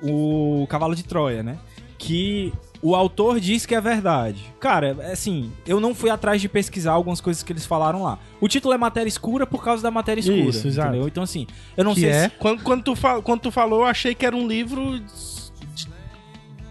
[0.05, 1.57] o Cavalo de Troia, né?
[1.97, 4.43] Que o autor diz que é verdade.
[4.59, 8.19] Cara, é assim, eu não fui atrás de pesquisar algumas coisas que eles falaram lá.
[8.41, 10.89] O título é Matéria Escura por causa da matéria escura, Isso, exato.
[10.89, 11.07] entendeu?
[11.07, 12.23] Então assim, eu não Que sei é?
[12.29, 15.87] se Quando, quando, tu fal- quando tu falou, eu achei que era um livro de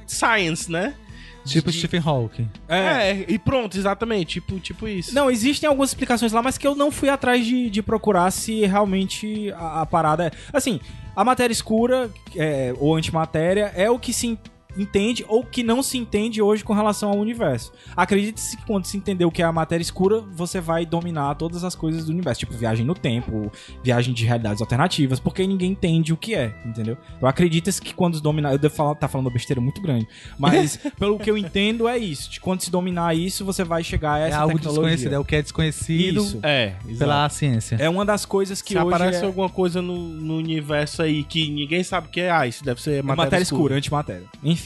[0.07, 0.95] science, né?
[1.45, 2.49] Tipo De- Stephen Hawking.
[2.69, 3.25] É.
[3.29, 5.15] e pronto, exatamente, tipo, tipo isso.
[5.15, 8.65] Não, existem algumas explicações lá, mas que eu não fui atrás de, de procurar se
[8.67, 10.31] realmente a, a parada é.
[10.53, 10.81] Assim,
[11.17, 14.39] a matéria escura, é, ou antimatéria, é o que se
[14.77, 17.73] entende ou que não se entende hoje com relação ao universo.
[17.97, 21.65] Acredite-se que quando se entender o que é a matéria escura, você vai dominar todas
[21.65, 23.51] as coisas do universo, tipo viagem no tempo,
[23.83, 26.97] viagem de realidades alternativas, porque ninguém entende o que é, entendeu?
[27.21, 30.07] Eu acredito que quando se dominar, eu devo falar, tá falando uma besteira muito grande,
[30.39, 34.15] mas pelo que eu entendo é isso, de quando se dominar isso, você vai chegar
[34.15, 34.83] a É essa algo tecnologia.
[34.83, 36.41] desconhecido, é o que é desconhecido Isso.
[36.43, 37.77] É, pela ciência.
[37.77, 41.25] É uma das coisas que Se hoje aparece é alguma coisa no, no universo aí
[41.25, 44.27] que ninguém sabe o que é, ah, isso deve ser matéria, matéria, escura, antimatéria.
[44.43, 44.62] Enfim.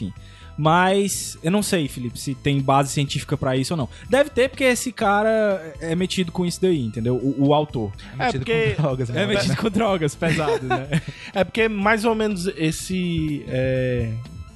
[0.59, 3.89] Mas eu não sei, Felipe, se tem base científica pra isso ou não.
[4.09, 7.17] Deve ter, porque esse cara é metido com isso daí, entendeu?
[7.17, 7.93] O, o autor.
[8.19, 9.23] É Metido porque- com drogas, né?
[9.23, 10.89] É metido com drogas pesadas, né?
[11.35, 14.11] É porque mais ou menos esse é,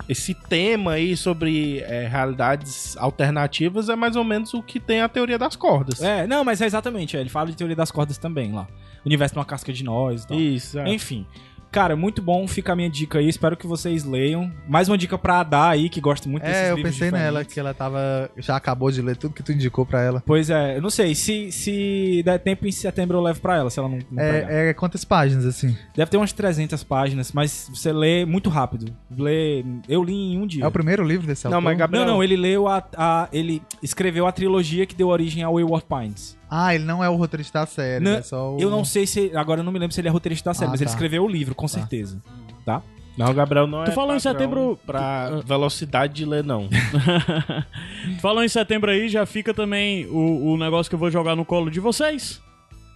[0.08, 5.08] esse tema aí sobre é, realidades alternativas é mais ou menos o que tem a
[5.08, 6.00] teoria das cordas.
[6.02, 7.14] é, não, mas é exatamente.
[7.18, 8.66] é, ele fala de teoria das cordas também lá.
[9.04, 10.38] Universo numa casca de nós e tal.
[10.40, 10.88] Isso, é.
[10.92, 11.26] Enfim.
[11.70, 14.52] Cara, muito bom, fica a minha dica aí, espero que vocês leiam.
[14.68, 17.26] Mais uma dica pra dar aí, que gosta muito desses É, eu livros pensei nela,
[17.28, 17.54] diferentes.
[17.54, 18.28] que ela tava.
[18.38, 20.20] Já acabou de ler tudo que tu indicou pra ela.
[20.26, 23.70] Pois é, eu não sei, se, se der tempo em setembro eu levo pra ela,
[23.70, 24.50] se ela não, não pegar.
[24.52, 25.76] É, é quantas páginas, assim?
[25.94, 28.92] Deve ter umas 300 páginas, mas você lê muito rápido.
[29.08, 30.64] Lê, eu li em um dia.
[30.64, 31.64] É o primeiro livro desse Não, autor?
[31.64, 32.04] mas Gabriel.
[32.04, 35.86] Não, não, ele leu a, a- Ele escreveu a trilogia que deu origem ao Wayward
[35.88, 36.36] Pines.
[36.50, 38.60] Ah, ele não é o roteirista da série, Não, é só o...
[38.60, 39.30] Eu não sei se.
[39.36, 40.94] Agora eu não me lembro se ele é roteirista da série, Ah, mas ele tá.
[40.94, 42.20] escreveu o livro, com certeza.
[42.64, 42.82] Tá?
[43.16, 43.94] Não, o Gabriel não Tu é.
[43.94, 46.68] falou em setembro- Pra velocidade de ler, não.
[48.20, 51.44] Falou em setembro aí, já fica também o, o negócio que eu vou jogar no
[51.44, 52.40] colo de vocês.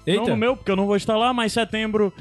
[0.07, 0.31] Não Eita.
[0.31, 2.13] no meu, porque eu não vou estar lá, mas setembro,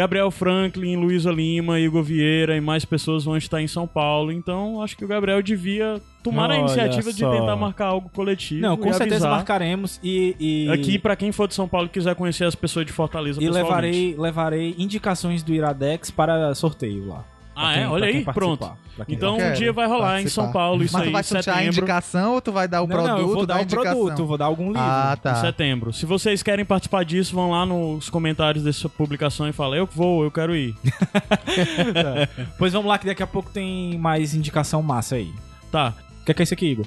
[0.00, 4.32] Gabriel Franklin, Luísa Lima, Igor Vieira e mais pessoas vão estar em São Paulo.
[4.32, 7.30] Então, acho que o Gabriel devia tomar a Olha iniciativa de só.
[7.30, 8.62] tentar marcar algo coletivo.
[8.62, 9.30] Não, com e certeza avisar.
[9.30, 10.34] marcaremos e.
[10.40, 13.42] e Aqui, pra quem for de São Paulo e quiser conhecer as pessoas de Fortaleza
[13.42, 17.22] E levarei, levarei indicações do Iradex para sorteio lá.
[17.60, 17.88] Ah, Pra quem- é?
[17.88, 18.72] Olha aí, pronto.
[19.08, 20.42] Então, um dia vai rolar em participar.
[20.44, 21.78] São Paulo, isso Mas aí, tu vai sortear a setembro.
[21.78, 23.92] indicação ou tu vai dar o Não, produto não, eu vou dar da um indicação?
[23.92, 24.80] produto, vou dar algum livro.
[24.82, 25.34] Ah, Em tá.
[25.36, 25.92] setembro.
[25.92, 30.24] Se vocês querem participar disso, vão lá nos comentários dessa publicação e falem, eu vou,
[30.24, 30.74] eu quero ir.
[32.58, 35.32] Pois vamos lá, que daqui a pouco tem mais indicação massa aí.
[35.70, 35.94] Tá.
[36.20, 36.86] O que é, que é isso aqui, Igor?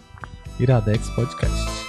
[0.59, 1.82] Iradex Podcast.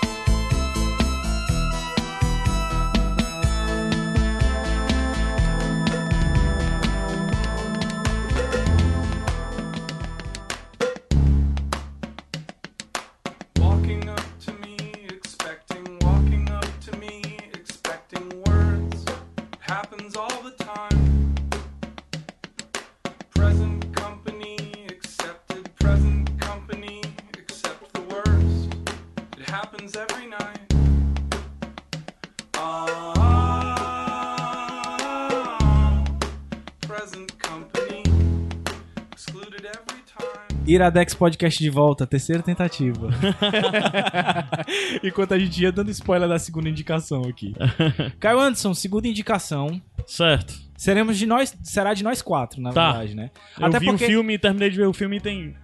[40.75, 43.09] Iradex Podcast de volta, terceira tentativa.
[45.03, 47.55] Enquanto a gente ia dando spoiler da segunda indicação aqui.
[48.19, 49.81] Caio Anderson, segunda indicação.
[50.07, 50.55] Certo.
[50.77, 52.93] Seremos de nós, será de nós quatro, na Tá.
[52.93, 53.31] verdade, né?
[53.59, 55.55] Eu vi o filme, terminei de ver o filme e tem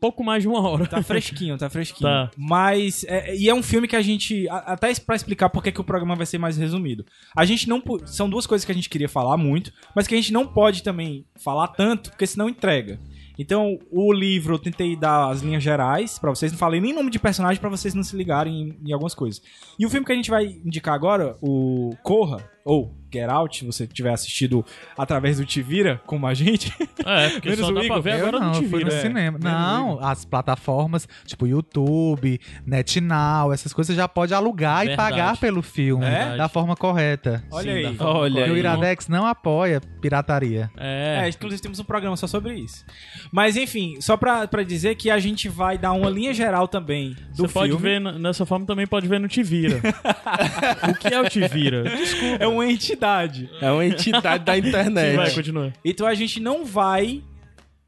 [0.00, 0.86] pouco mais de uma hora.
[0.86, 2.08] Tá fresquinho, tá fresquinho.
[2.08, 2.30] Tá.
[2.36, 3.04] Mas.
[3.08, 4.46] é- e é um filme que a gente.
[4.50, 7.04] Até pra explicar por que o programa vai ser mais resumido.
[7.36, 7.82] A gente não.
[8.06, 10.82] São duas coisas que a gente queria falar muito, mas que a gente não pode
[10.82, 13.00] também falar tanto, porque senão entrega.
[13.38, 17.10] Então, o livro eu tentei dar as linhas gerais pra vocês, não falei nem nome
[17.10, 19.42] de personagem pra vocês não se ligarem em, em algumas coisas.
[19.78, 23.64] E o filme que a gente vai indicar agora, o Corra, ou Get Out, se
[23.64, 24.64] você tiver assistido
[24.98, 26.72] através do Tivira, como a gente.
[27.06, 28.78] É, porque Menos só o dá pra ver Eu agora não, no TV.
[28.84, 29.00] no né?
[29.00, 29.38] cinema.
[29.40, 35.10] Não, as plataformas, tipo YouTube, NetNow, essas coisas já pode alugar e Verdade.
[35.12, 36.36] pagar pelo filme É?
[36.36, 37.44] da forma correta.
[37.52, 37.94] Olha Sim, aí.
[37.96, 38.58] forma Olha o aí.
[38.58, 40.68] Iradex não apoia pirataria.
[40.76, 42.84] É, É, inclusive temos um programa só sobre isso.
[43.30, 47.14] Mas enfim, só pra, pra dizer que a gente vai dar uma linha geral também
[47.36, 47.82] do você pode filme.
[47.88, 49.78] ver, n- nessa forma também pode ver no Tivira.
[50.90, 51.84] o que é o Tivira?
[51.84, 52.42] Desculpa.
[52.44, 53.50] É uma entidade.
[53.60, 55.34] É uma entidade da Sim, vai, internet.
[55.34, 55.72] continua.
[55.84, 57.22] Então a gente não vai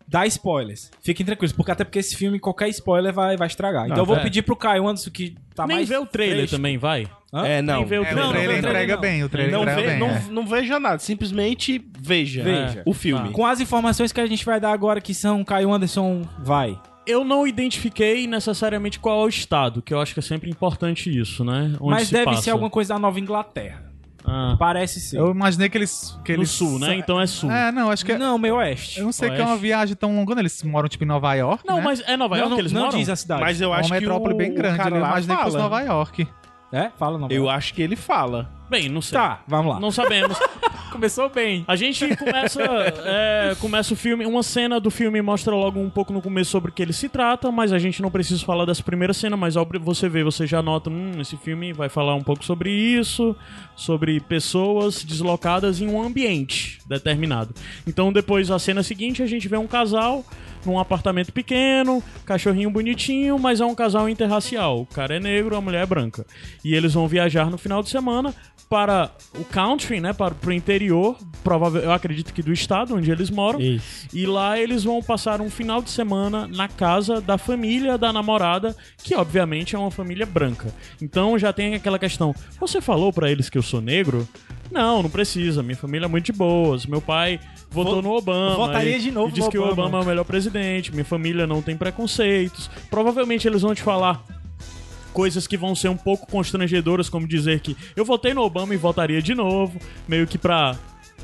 [0.09, 0.90] dar spoilers.
[1.02, 3.87] Fiquem tranquilos, porque até porque esse filme, qualquer spoiler vai, vai estragar.
[3.87, 4.22] então eu vou é.
[4.22, 5.88] pedir pro Caio Anderson, que tá Nem mais.
[5.88, 6.57] vê o trailer fresco.
[6.57, 7.09] também, vai.
[7.35, 7.44] Hã?
[7.44, 7.79] É, não.
[7.79, 8.26] Nem vê o É, trailer.
[8.29, 9.00] o trailer não, entrega não.
[9.00, 9.98] bem, o trailer Não, entrega vê, bem.
[9.98, 10.22] não, é.
[10.31, 12.44] não veja nada, simplesmente veja.
[12.44, 12.83] Veja.
[12.87, 13.31] o filme.
[13.31, 16.79] Com as informações que a gente vai dar agora, que são Caio Anderson, vai.
[17.05, 21.09] Eu não identifiquei necessariamente qual é o estado, que eu acho que é sempre importante
[21.16, 21.72] isso, né?
[21.81, 22.42] Onde Mas se deve passa.
[22.42, 23.92] ser alguma coisa da Nova Inglaterra.
[24.28, 25.18] Ah, Parece ser.
[25.18, 26.18] Eu imaginei que eles.
[26.24, 26.96] Que no eles sul, né?
[26.96, 27.50] Então é sul.
[27.50, 28.12] É, não, acho que.
[28.12, 28.98] é- Não, meio oeste.
[28.98, 29.62] Eu não sei que é uma Oeste.
[29.62, 31.64] viagem tão longa, quando eles moram tipo em Nova York.
[31.66, 31.82] Não, né?
[31.84, 32.98] mas é Nova não, York não, que eles não moram?
[32.98, 33.40] diz a cidade.
[33.40, 34.80] Mas eu é acho uma que metrópole o, bem grande.
[34.80, 35.68] Eu imaginei que fosse fala.
[35.70, 36.28] Nova York.
[36.72, 36.90] É?
[36.98, 37.56] Fala Nova Eu York.
[37.56, 38.50] acho que ele fala.
[38.68, 39.18] Bem, não sei.
[39.18, 39.81] Tá, vamos lá.
[39.81, 40.38] Não sabemos.
[40.90, 41.62] Começou bem.
[41.68, 42.62] A gente começa,
[43.05, 44.24] é, começa o filme.
[44.24, 47.07] Uma cena do filme mostra logo um pouco no começo sobre o que ele se
[47.07, 49.37] trata, mas a gente não precisa falar dessa primeira cena.
[49.37, 52.70] Mas ao você vê, você já nota, hum, esse filme vai falar um pouco sobre
[52.70, 53.37] isso,
[53.74, 57.55] sobre pessoas deslocadas em um ambiente determinado.
[57.87, 60.24] Então depois a cena seguinte a gente vê um casal
[60.64, 64.81] num apartamento pequeno, cachorrinho bonitinho, mas é um casal interracial.
[64.81, 66.26] O cara é negro, a mulher é branca.
[66.64, 68.35] E eles vão viajar no final de semana
[68.68, 73.30] para o country, né, para o interior, provável, eu acredito que do estado onde eles
[73.30, 73.60] moram.
[74.12, 78.76] E lá eles vão passar um final de semana na casa da família da namorada,
[79.04, 80.74] que obviamente é uma família branca.
[81.00, 84.28] Então já tem aquela questão: você falou pra eles que eu sou negro?
[84.72, 85.62] Não, não precisa.
[85.62, 86.86] Minha família é muito de boas.
[86.86, 87.38] Meu pai
[87.70, 88.56] votou Vo- no Obama.
[88.56, 89.82] votaria e- de novo e diz no que o Obama.
[89.86, 90.90] Obama é o melhor presidente.
[90.90, 92.68] Minha família não tem preconceitos.
[92.90, 94.24] Provavelmente eles vão te falar
[95.16, 98.76] coisas que vão ser um pouco constrangedoras, como dizer que eu votei no Obama e
[98.76, 100.76] votaria de novo, meio que pra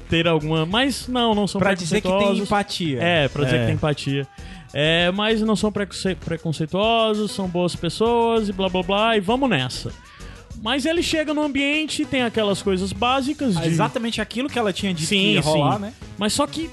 [0.09, 0.65] ter alguma.
[0.65, 2.47] Mas não, não são Pra dizer que tem preconceituosos.
[2.49, 2.99] empatia.
[3.03, 3.61] É, pra dizer É.
[3.61, 4.27] que tem empatia.
[4.73, 9.51] É, mas não são preconce- preconceituosos, são boas pessoas e blá blá blá, e vamos
[9.51, 9.93] nessa.
[10.63, 13.67] Mas ele chega no ambiente, tem aquelas coisas básicas de.
[13.69, 15.83] Exatamente aquilo que ela tinha dito Sim, que ia rolar, sim.
[15.83, 15.93] né?
[16.17, 16.71] Mas só que,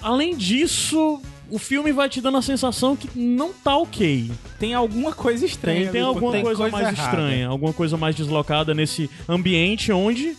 [0.00, 4.30] além disso, o filme vai te dando a sensação que não tá ok.
[4.58, 5.84] Tem alguma coisa estranha.
[5.84, 7.08] Tem, tem ali, alguma tem coisa, coisa mais errada.
[7.08, 10.36] estranha, alguma coisa mais deslocada nesse ambiente onde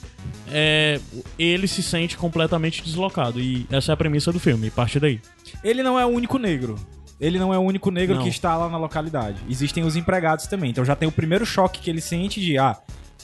[0.52, 1.00] é,
[1.38, 3.40] ele se sente completamente deslocado.
[3.40, 5.20] E essa é a premissa do filme, parte daí.
[5.64, 6.76] Ele não é o único negro.
[7.20, 8.24] Ele não é o único negro Não.
[8.24, 9.40] que está lá na localidade.
[9.50, 10.70] Existem os empregados também.
[10.70, 12.78] Então já tem o primeiro choque que ele sente de, ah,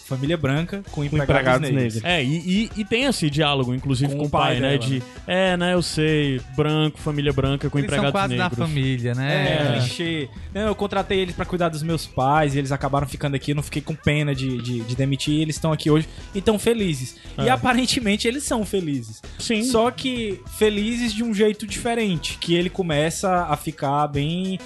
[0.08, 1.94] família branca com empregados, empregados negros.
[1.96, 2.04] negros.
[2.12, 4.78] É, e, e- e tem esse diálogo, inclusive, Com com, o pai, pai né?
[4.78, 5.06] dela, De, né?
[5.28, 8.60] é, né, eu sei, branco, família branca com Eles são empregados quase da negros.
[8.70, 9.80] família, É, né?
[9.80, 10.30] clichê.
[10.54, 13.52] Não, eu contratei eles pra cuidar dos meus pais e eles acabaram ficando aqui.
[13.52, 15.34] Eu não fiquei com pena de, de, de demitir.
[15.36, 17.16] e Eles estão aqui hoje e estão felizes.
[17.38, 17.50] E É.
[17.50, 19.22] aparentemente eles são felizes.
[19.40, 19.64] Sim.
[19.64, 22.38] Só que felizes de um jeito diferente.
[22.40, 24.60] Que ele começa a ficar bem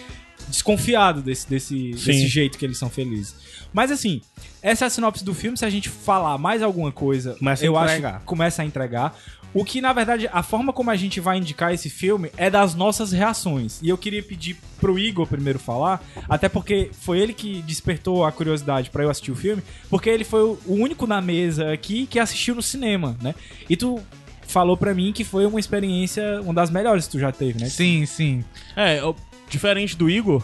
[0.50, 2.06] desconfiado desse, desse, Sim.
[2.06, 3.36] desse jeito que eles são felizes.
[3.72, 4.22] Mas assim,
[4.62, 5.58] essa é a sinopse do filme.
[5.58, 8.10] Se a gente falar mais alguma coisa, Começa a eu entregar.
[8.12, 9.18] acho que começa a entregar.
[9.52, 12.76] O que, na verdade, a forma como a gente vai indicar esse filme é das
[12.76, 13.80] nossas reações.
[13.82, 18.32] E eu queria pedir pro Igor primeiro falar, até porque foi ele que despertou a
[18.32, 22.20] curiosidade pra eu assistir o filme, porque ele foi o único na mesa aqui que
[22.20, 23.34] assistiu no cinema, né?
[23.68, 24.00] E tu
[24.48, 27.70] falou pra mim que foi uma experiência, uma das melhores que tu já teve, né?
[27.70, 28.44] Sim, sim.
[28.76, 29.16] É, eu-
[29.50, 30.44] diferente do Igor,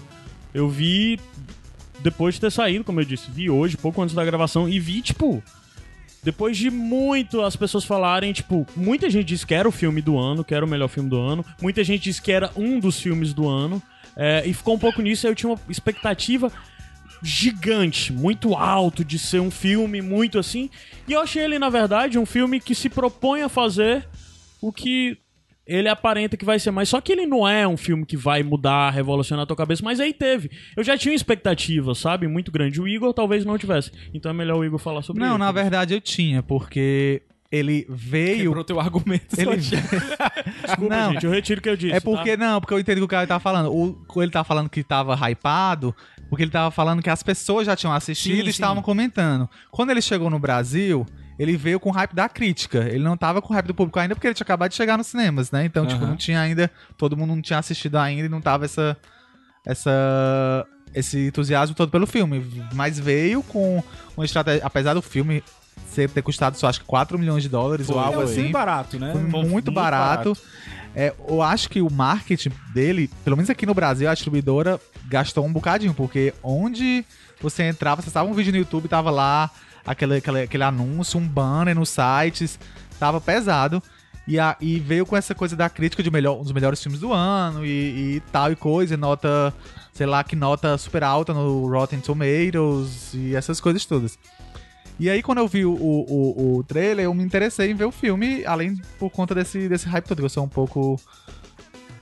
[0.54, 1.20] eu vi
[2.00, 5.02] depois de ter saído, como eu disse, vi hoje, pouco antes da gravação, e vi,
[5.02, 5.44] tipo,
[6.24, 10.18] depois de muito as pessoas falarem, tipo, muita gente disse que era o filme do
[10.18, 13.00] ano, que era o melhor filme do ano, muita gente disse que era um dos
[13.00, 13.82] filmes do ano,
[14.15, 16.52] é, e ficou um pouco nisso, aí eu tinha uma expectativa
[17.22, 20.70] gigante, muito alto de ser um filme muito assim,
[21.08, 24.08] e eu achei ele, na verdade, um filme que se propõe a fazer
[24.62, 25.18] o que
[25.65, 26.89] ele aparenta que vai ser mais.
[26.89, 29.99] Só que ele não é um filme que vai mudar, revolucionar a tua cabeça, mas
[29.99, 30.51] aí teve.
[30.75, 32.28] Eu já tinha uma expectativa, sabe?
[32.28, 32.82] Muito grande.
[32.82, 33.91] O Igor talvez não tivesse.
[34.13, 35.39] Então é melhor o Igor falar sobre Não, ele.
[35.39, 38.43] na verdade eu tinha, porque ele veio.
[38.49, 39.39] Quebrou teu argumento.
[39.39, 39.56] Ele...
[39.58, 41.95] Desculpa, não, gente, eu retiro o que eu disse.
[41.95, 42.45] É porque, tá?
[42.45, 43.73] não, porque eu entendo o que o cara tá falando.
[43.73, 45.95] O, ele tá falando que tava hypado,
[46.30, 48.49] porque ele tava falando que as pessoas já tinham assistido Sim, e sim.
[48.49, 49.49] estavam comentando.
[49.71, 51.06] Quando ele chegou no Brasil,
[51.38, 52.80] ele veio com o hype da crítica.
[52.89, 54.98] Ele não tava com o hype do público ainda, porque ele tinha acabado de chegar
[54.98, 55.65] nos cinemas, né?
[55.65, 56.10] Então, tipo, Aham.
[56.12, 56.71] não tinha ainda.
[56.98, 58.98] Todo mundo não tinha assistido ainda e não tava essa.
[59.65, 60.65] Essa.
[60.93, 62.45] Esse entusiasmo todo pelo filme.
[62.74, 63.84] Mas veio com
[64.15, 64.65] uma estratégia.
[64.65, 65.43] Apesar do filme
[65.89, 68.50] ser, ter custado só acho que 4 milhões de dólares ou É algo um assim.
[68.52, 69.12] barato, né?
[69.12, 70.38] Foi muito, muito barato.
[70.95, 75.45] É, eu acho que o marketing dele, pelo menos aqui no Brasil, a distribuidora gastou
[75.45, 77.04] um bocadinho, porque onde
[77.41, 79.52] você entrava, você estava um vídeo no YouTube, tava lá
[79.86, 82.60] aquele, aquele, aquele anúncio, um banner nos sites,
[83.00, 83.82] tava pesado.
[84.28, 87.00] E, a- e veio com essa coisa da crítica de melhor, um dos melhores filmes
[87.00, 89.54] do ano e, e tal e coisa, e nota,
[89.93, 94.17] sei lá, que nota super alta no Rotten Tomatoes e essas coisas todas.
[95.00, 97.91] E aí, quando eu vi o, o, o, trailer, eu me interessei em ver o
[97.91, 101.00] filme, além por conta desse, desse hype todo, que eu sou um pouco.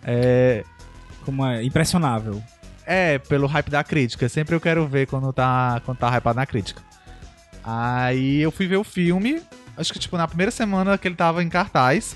[0.04, 0.64] É,
[1.26, 2.42] Como é impressionável.
[2.86, 4.30] é, pelo hype da crítica.
[4.30, 6.82] Sempre eu quero ver quando tá, quando tá hypado na crítica.
[7.64, 9.42] Aí eu fui ver o filme,
[9.78, 12.16] acho que tipo na primeira semana que ele tava em cartaz.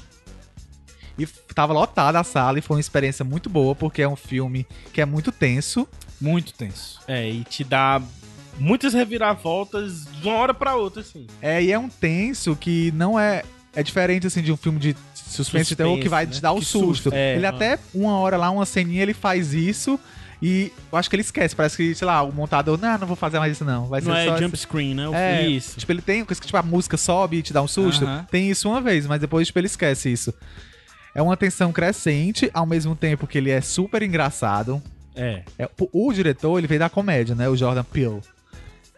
[1.17, 4.67] E tava lotada a sala e foi uma experiência muito boa, porque é um filme
[4.93, 5.87] que é muito tenso.
[6.21, 6.99] Muito tenso.
[7.07, 7.99] É, e te dá
[8.59, 11.25] muitas reviravoltas de uma hora pra outra, assim.
[11.41, 13.43] É, e é um tenso que não é.
[13.75, 16.31] É diferente, assim, de um filme de suspense, de terror que Suspense, vai né?
[16.31, 17.03] te dar o Que susto.
[17.03, 17.35] susto, é.
[17.35, 19.99] ele até, uma hora lá, uma ceninha, ele faz isso.
[20.41, 21.55] E eu acho que ele esquece.
[21.55, 23.87] Parece que, sei lá, o montador, não, não vou fazer mais isso, não.
[23.87, 25.03] Vai Não ser é só jump esse- screen, né?
[25.13, 25.47] É.
[25.47, 25.79] Isso.
[25.79, 28.05] Tipo, ele tem tipo, a música sobe e te dá um susto.
[28.05, 28.25] Aham.
[28.29, 30.33] Tem isso uma vez, mas depois, tipo, ele esquece isso.
[31.15, 34.81] É uma tensão crescente, ao mesmo tempo que ele é super engraçado.
[35.15, 35.41] É.
[35.57, 37.49] É, o- o diretor, ele veio da comédia, né?
[37.49, 38.21] O Jordan Peele.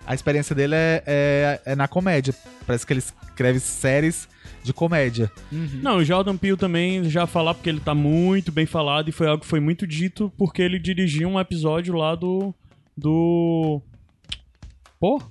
[0.05, 2.33] A experiência dele é, é, é na comédia.
[2.67, 4.27] Parece que ele escreve séries
[4.63, 5.31] de comédia.
[5.51, 9.27] Não, o Jordan Peele também já falar porque ele tá muito bem falado e foi
[9.27, 12.53] algo que foi muito dito porque ele dirigiu um episódio lá do.
[12.95, 13.81] Do.
[14.99, 15.21] Pô,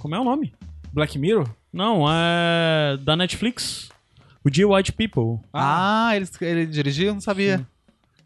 [0.00, 0.52] como é o nome?
[0.92, 1.48] Black Mirror?
[1.72, 2.96] Não, é.
[2.98, 3.88] Da Netflix.
[4.44, 5.40] O The White People.
[5.52, 7.08] Ah, ele, ele dirigiu?
[7.08, 7.66] Eu não sabia.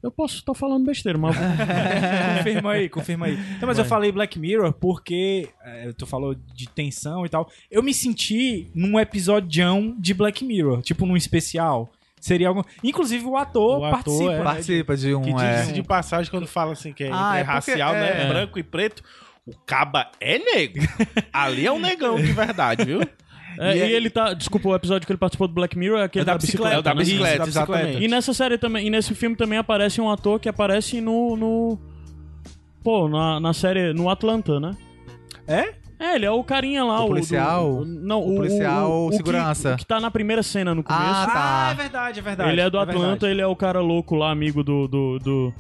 [0.03, 1.37] Eu posso estar falando besteira, mas.
[2.39, 3.37] confirma aí, confirma aí.
[3.61, 7.51] Não, mas eu falei Black Mirror porque é, tu falou de tensão e tal.
[7.71, 9.49] Eu me senti num episódio
[9.99, 11.91] de Black Mirror, tipo num especial.
[12.21, 12.63] Seria algum.
[12.83, 14.33] Inclusive o ator O ator, participa.
[14.33, 14.39] é.
[14.39, 15.23] né, Participa de um.
[15.23, 18.25] Que é, diga-se de passagem, quando fala assim que é Ah, é porque- racial, né?
[18.25, 18.29] é.
[18.29, 19.03] Branco e preto.
[19.47, 20.83] O caba é negro.
[21.33, 23.01] Ali é um negão de verdade, viu?
[23.59, 24.33] É, E e, é- ele tá.
[24.35, 26.69] Desculpa, o episódio que ele participou do Black Mirror é aquele É da da bicicleta.
[26.71, 27.01] bicicleta, É o da né?
[27.01, 27.73] bicicleta, Isso, da bicicleta.
[27.83, 28.05] exatamente.
[28.05, 28.87] E nessa série também.
[28.87, 31.37] E nesse filme também aparece um ator que aparece no.
[31.37, 31.79] no
[32.83, 33.93] pô, na, na série.
[33.93, 34.77] No Atlanta, né?
[35.47, 35.75] É?
[36.01, 37.09] É, ele é o carinha lá, O o.
[37.09, 37.79] policial?
[37.79, 39.75] do- não, O policial que- segurança.
[39.75, 41.05] o que tá na primeira cena no começo.
[41.05, 41.67] Ah, tá.
[41.67, 42.51] Ah, é verdade, é verdade.
[42.51, 43.27] ele é do Atlanta, verdade.
[43.33, 44.87] ele é o cara louco lá, amigo do.
[44.87, 45.55] do, do,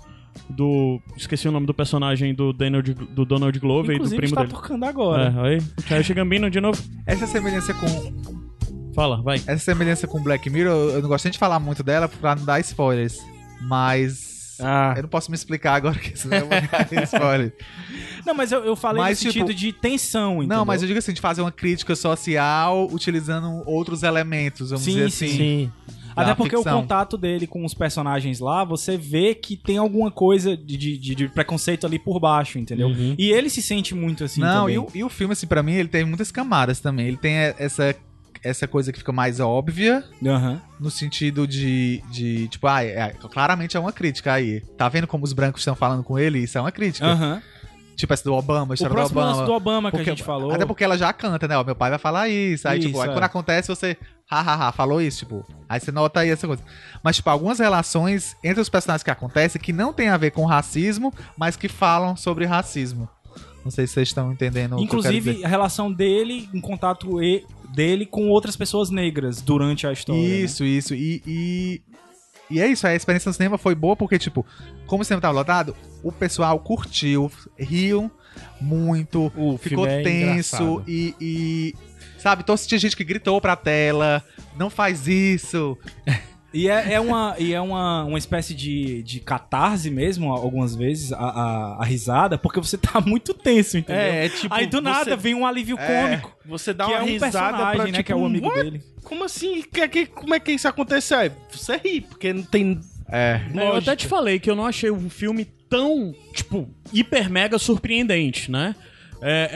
[0.51, 4.32] do- esqueci o nome do personagem do, Daniel, do Donald Glover e do Inclusive primo
[4.34, 4.53] está dele.
[4.55, 5.34] tocando agora.
[5.36, 5.62] É, aí.
[5.86, 6.82] Childish Gambino de novo.
[7.07, 7.86] Essa semelhança com
[8.95, 9.36] Fala, vai.
[9.47, 12.45] essa semelhança com Black Mirror, eu não gosto nem de falar muito dela pra não
[12.45, 13.18] dar spoilers.
[13.62, 17.55] Mas Ah, eu não posso me explicar agora que senão eu vou dar spoiler.
[18.26, 20.59] Não, mas eu, eu falei Mas, no tipo, sentido de tensão, entendeu?
[20.59, 24.95] Não, mas eu digo assim, de fazer uma crítica social utilizando outros elementos, vamos Sim,
[24.95, 25.24] dizer sim.
[25.26, 25.36] assim.
[25.36, 25.72] sim.
[26.23, 26.79] Até porque ficção.
[26.79, 30.97] o contato dele com os personagens lá, você vê que tem alguma coisa de, de,
[31.14, 32.89] de preconceito ali por baixo, entendeu?
[32.89, 33.14] Uhum.
[33.19, 34.75] E ele se sente muito assim não, também.
[34.75, 37.07] e o, e o filme, assim, pra mim, ele tem muitas camadas também.
[37.09, 37.95] Ele tem essa,
[38.43, 40.61] essa coisa que fica mais óbvia, Aham.
[40.79, 44.61] no sentido de, de tipo, ah, é- claramente é uma crítica aí.
[44.77, 46.39] Tá vendo como os brancos estão falando com ele?
[46.41, 47.07] Isso é uma crítica.
[47.07, 47.43] Aham.
[47.97, 49.45] Tipo essa do Obama, a história do próximo Obama.
[49.45, 50.53] do Obama que Porque- a gente falou.
[50.53, 51.59] Até porque ela já canta, né?
[51.59, 52.69] Ó, meu pai vai falar isso.
[52.69, 53.12] Aí, Isso, tipo, aí é.
[53.12, 53.97] quando acontece, você.
[54.31, 55.45] Hahaha, falou isso, tipo.
[55.68, 56.62] Aí você nota aí essa coisa.
[57.03, 60.45] Mas, tipo, algumas relações entre os personagens que acontecem que não tem a ver com
[60.45, 63.09] racismo, mas que falam sobre racismo.
[63.64, 68.29] Não sei se vocês estão entendendo Inclusive, a relação dele em contato e- dele com
[68.29, 70.20] outras pessoas negras durante a história.
[70.22, 70.29] né?
[70.29, 70.95] Isso, isso.
[70.95, 71.83] E, e,
[72.51, 74.45] e é isso, a experiência no cinema foi boa porque, tipo,
[74.87, 78.11] como o cinema tava lotado, o pessoal curtiu, riam
[78.61, 81.74] muito, O ficou é tenso e, e.
[82.19, 84.23] Sabe, então tinha gente que gritou pra tela,
[84.57, 85.79] não faz isso.
[86.53, 91.12] E é, é uma, e é uma, uma espécie de, de catarse mesmo, algumas vezes,
[91.12, 94.01] a, a, a risada, porque você tá muito tenso, entendeu?
[94.03, 94.55] É, é tipo.
[94.55, 95.87] Aí do nada você, vem um alívio É.
[96.03, 96.35] cômico.
[96.47, 97.93] Você dá que uma é um risada pra né?
[97.93, 98.62] tipo, que é o amigo "What?
[98.62, 98.83] dele.
[99.05, 99.62] Como assim?
[99.62, 101.19] Que, que, como é que isso aconteceu?
[101.51, 102.81] Você ri, porque não tem.
[103.11, 103.43] É.
[103.55, 107.59] É, eu até te falei que eu não achei um filme tão, tipo, hiper mega
[107.59, 108.75] surpreendente, né?
[109.21, 109.51] É,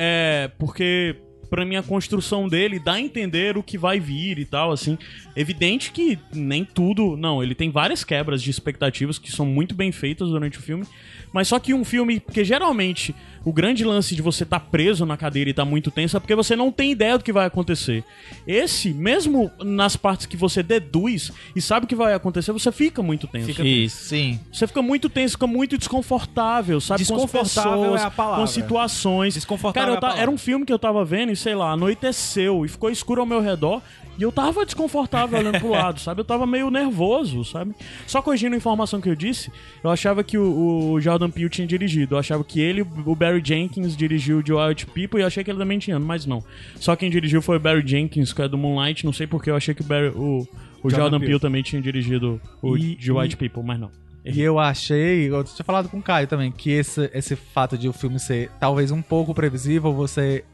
[0.44, 1.16] é porque
[1.52, 4.96] pra mim a construção dele dá a entender o que vai vir e tal, assim.
[5.36, 9.92] Evidente que nem tudo, não, ele tem várias quebras de expectativas que são muito bem
[9.92, 10.86] feitas durante o filme,
[11.30, 15.16] mas só que um filme, porque geralmente o grande lance de você estar preso na
[15.16, 18.04] cadeira e estar muito tenso é porque você não tem ideia do que vai acontecer.
[18.46, 23.02] Esse, mesmo nas partes que você deduz e sabe o que vai acontecer, você fica
[23.02, 23.50] muito tenso.
[23.62, 24.04] Isso.
[24.04, 24.38] Sim.
[24.52, 27.04] Você fica muito tenso, fica muito desconfortável, sabe?
[27.04, 28.40] com as Desconfortável pessoas, é a palavra.
[28.40, 29.34] com situações.
[29.34, 30.22] Desconfortável Cara, eu é a ta- palavra.
[30.22, 33.26] era um filme que eu tava vendo e, sei lá, anoiteceu e ficou escuro ao
[33.26, 33.82] meu redor.
[34.18, 36.20] E eu tava desconfortável olhando pro lado, sabe?
[36.20, 37.74] Eu tava meio nervoso, sabe?
[38.06, 39.50] Só corrigindo a informação que eu disse,
[39.82, 42.14] eu achava que o, o Jordan Peele tinha dirigido.
[42.14, 45.50] Eu achava que ele, o Barry Jenkins, dirigiu The Wild People e eu achei que
[45.50, 46.42] ele também tinha, mas não.
[46.76, 49.04] Só quem dirigiu foi o Barry Jenkins, que é do Moonlight.
[49.06, 50.46] Não sei porque eu achei que o, Barry, o,
[50.82, 51.26] o Jordan Jordan, Peele.
[51.26, 53.90] Peele também tinha dirigido o E- The Wild People, mas não.
[54.24, 57.88] E eu achei, eu tinha falado com o Caio também, que esse, esse fato de
[57.88, 60.44] o filme ser talvez um pouco previsível, você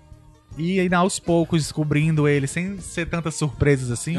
[0.56, 4.16] ir ainda aos poucos descobrindo ele sem ser tantas surpresas assim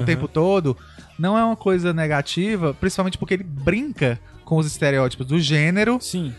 [0.00, 0.74] o tempo todo,
[1.18, 5.98] não é uma coisa negativa, principalmente porque ele brinca com os estereótipos do gênero.
[6.00, 6.32] Sim.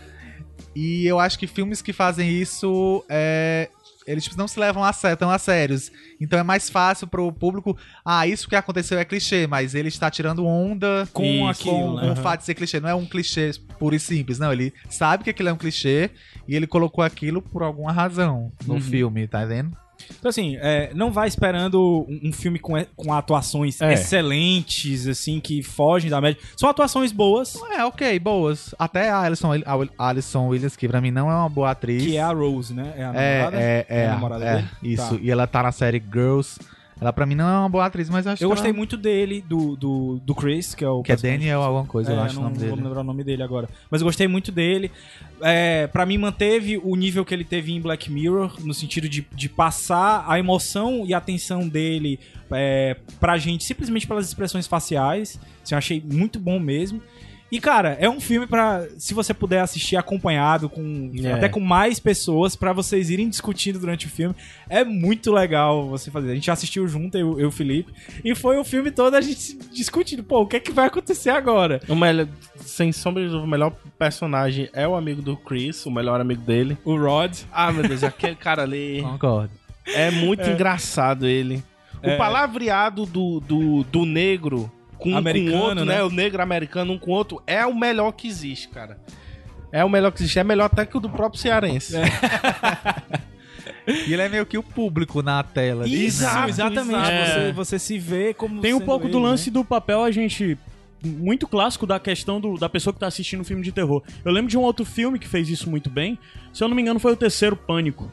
[0.74, 3.68] E eu acho que filmes que fazem isso, é,
[4.06, 5.90] eles tipo, não se levam a sé- tão a sérios.
[6.20, 10.10] Então é mais fácil pro público, ah, isso que aconteceu é clichê, mas ele está
[10.10, 12.78] tirando onda Com Isso, aquilo, com, com o fato de ser clichê.
[12.80, 14.52] Não é um clichê puro e simples, não.
[14.52, 16.10] Ele sabe que aquilo é um clichê
[16.46, 18.80] e ele colocou aquilo por alguma razão no Uhum.
[18.80, 19.76] filme, tá vendo?
[20.18, 23.92] Então, assim, é, não vai esperando um, um filme com, com atuações É.
[23.94, 26.40] excelentes, assim, que fogem da média.
[26.56, 28.74] São atuações boas, É, ok, boas.
[28.78, 29.50] Até a Alison,
[29.98, 32.02] a Alison Williams, que pra mim não é uma boa atriz.
[32.04, 32.92] que é a Rose, né?
[32.96, 33.56] É a É, namorada?
[33.62, 34.68] é, é, a namorada é, dele?
[34.82, 35.14] isso.
[35.14, 35.18] Tá.
[35.22, 36.58] E ela tá na série Girls.
[37.00, 38.76] Ela pra mim não é uma boa atriz, mas eu acho Eu que gostei ela-
[38.76, 42.18] muito dele, do, do, do Chris, que é o Que é Daniel alguma coisa, eu
[42.18, 42.82] É, acho o não nome vou me dele.
[42.84, 43.68] lembrar o nome dele agora.
[43.90, 44.90] Mas eu gostei muito dele.
[45.40, 49.26] É, para mim, manteve o nível que ele teve em Black Mirror, no sentido de,
[49.34, 52.20] de passar a emoção e a atenção dele
[52.52, 55.40] é, pra gente, simplesmente pelas expressões faciais.
[55.62, 57.00] Assim, eu achei muito bom mesmo.
[57.50, 61.32] E, cara, é um filme pra, se você puder assistir acompanhado, com É.
[61.32, 64.34] até com mais pessoas, pra vocês irem discutindo durante o filme.
[64.68, 66.30] É muito legal você fazer.
[66.30, 67.92] A gente assistiu junto, eu eu e o Felipe,
[68.24, 71.30] e foi o filme todo a gente discutindo, pô, o que é que vai acontecer
[71.30, 71.80] agora?
[71.88, 75.90] O melhor, sem sombra de dúvida, o melhor personagem é o amigo do Chris, o
[75.90, 76.78] melhor amigo dele.
[76.84, 77.36] O Rod.
[77.52, 79.02] Ah, meu Deus, aquele cara ali.
[79.02, 79.50] Concordo.
[79.86, 81.62] É muito engraçado ele.
[82.02, 82.16] O É.
[82.16, 84.70] palavreado do, do, do negro
[85.00, 85.94] com, Americano, com o outro, né?
[85.96, 86.02] né?
[86.04, 88.98] O negro americano um com o outro é o melhor que existe, cara.
[89.72, 90.38] É o melhor que existe.
[90.38, 91.94] É melhor até que o do próprio cearense.
[94.06, 95.86] E ele é meio que o público na tela.
[95.86, 97.10] Isso, Exato, exatamente.
[97.10, 97.40] exato.
[97.40, 98.60] Você, você se vê como.
[98.60, 99.54] Tem um pouco do ele, lance né?
[99.54, 100.56] do papel a gente
[101.02, 104.02] muito clássico da questão do- da pessoa que tá assistindo um filme de terror.
[104.24, 106.18] Eu lembro de um outro filme que fez isso muito bem.
[106.52, 108.12] Se eu não me engano, foi o terceiro Pânico.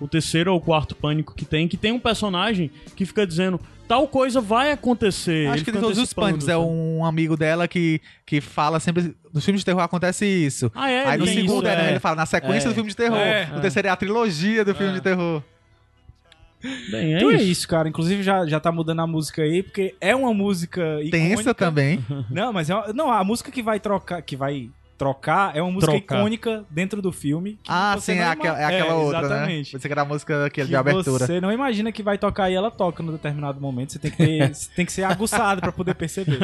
[0.00, 3.60] O terceiro ou o quarto Pânico que tem, que tem um personagem que fica dizendo
[3.88, 5.46] tal coisa vai acontecer.
[5.48, 9.16] Acho Ele que de todos os pânicos é um amigo dela que, que fala sempre.
[9.32, 10.70] Nos filmes de terror acontece isso.
[10.74, 11.06] Ah, é?
[11.06, 11.90] Aí no segundo isso, é, é.
[11.90, 12.70] ele fala na sequência É.
[12.70, 13.18] do filme de terror.
[13.18, 13.46] É.
[13.46, 15.42] No terceiro é a trilogia do filme de terror.
[16.90, 17.44] Bem, é Então é isso.
[17.44, 17.88] isso, cara.
[17.88, 21.54] Inclusive já, já tá mudando a música aí, porque é uma música Tensa icônica.
[21.54, 22.04] também.
[22.30, 24.68] Não, mas é uma- não, a música que vai trocar, que vai
[24.98, 26.18] trocar é uma música Trocar.
[26.18, 27.52] icônica dentro do filme.
[27.62, 29.72] que Ah, você sim, não é ima- aquela, é aquela outra, exatamente.
[29.74, 29.80] né?
[29.80, 31.24] Você que era a música aquele Que de abertura.
[31.26, 33.92] Você não imagina que vai tocar e ela toca no determinado momento.
[33.92, 36.38] Você tem que, ter, você tem que ser aguçado pra poder perceber.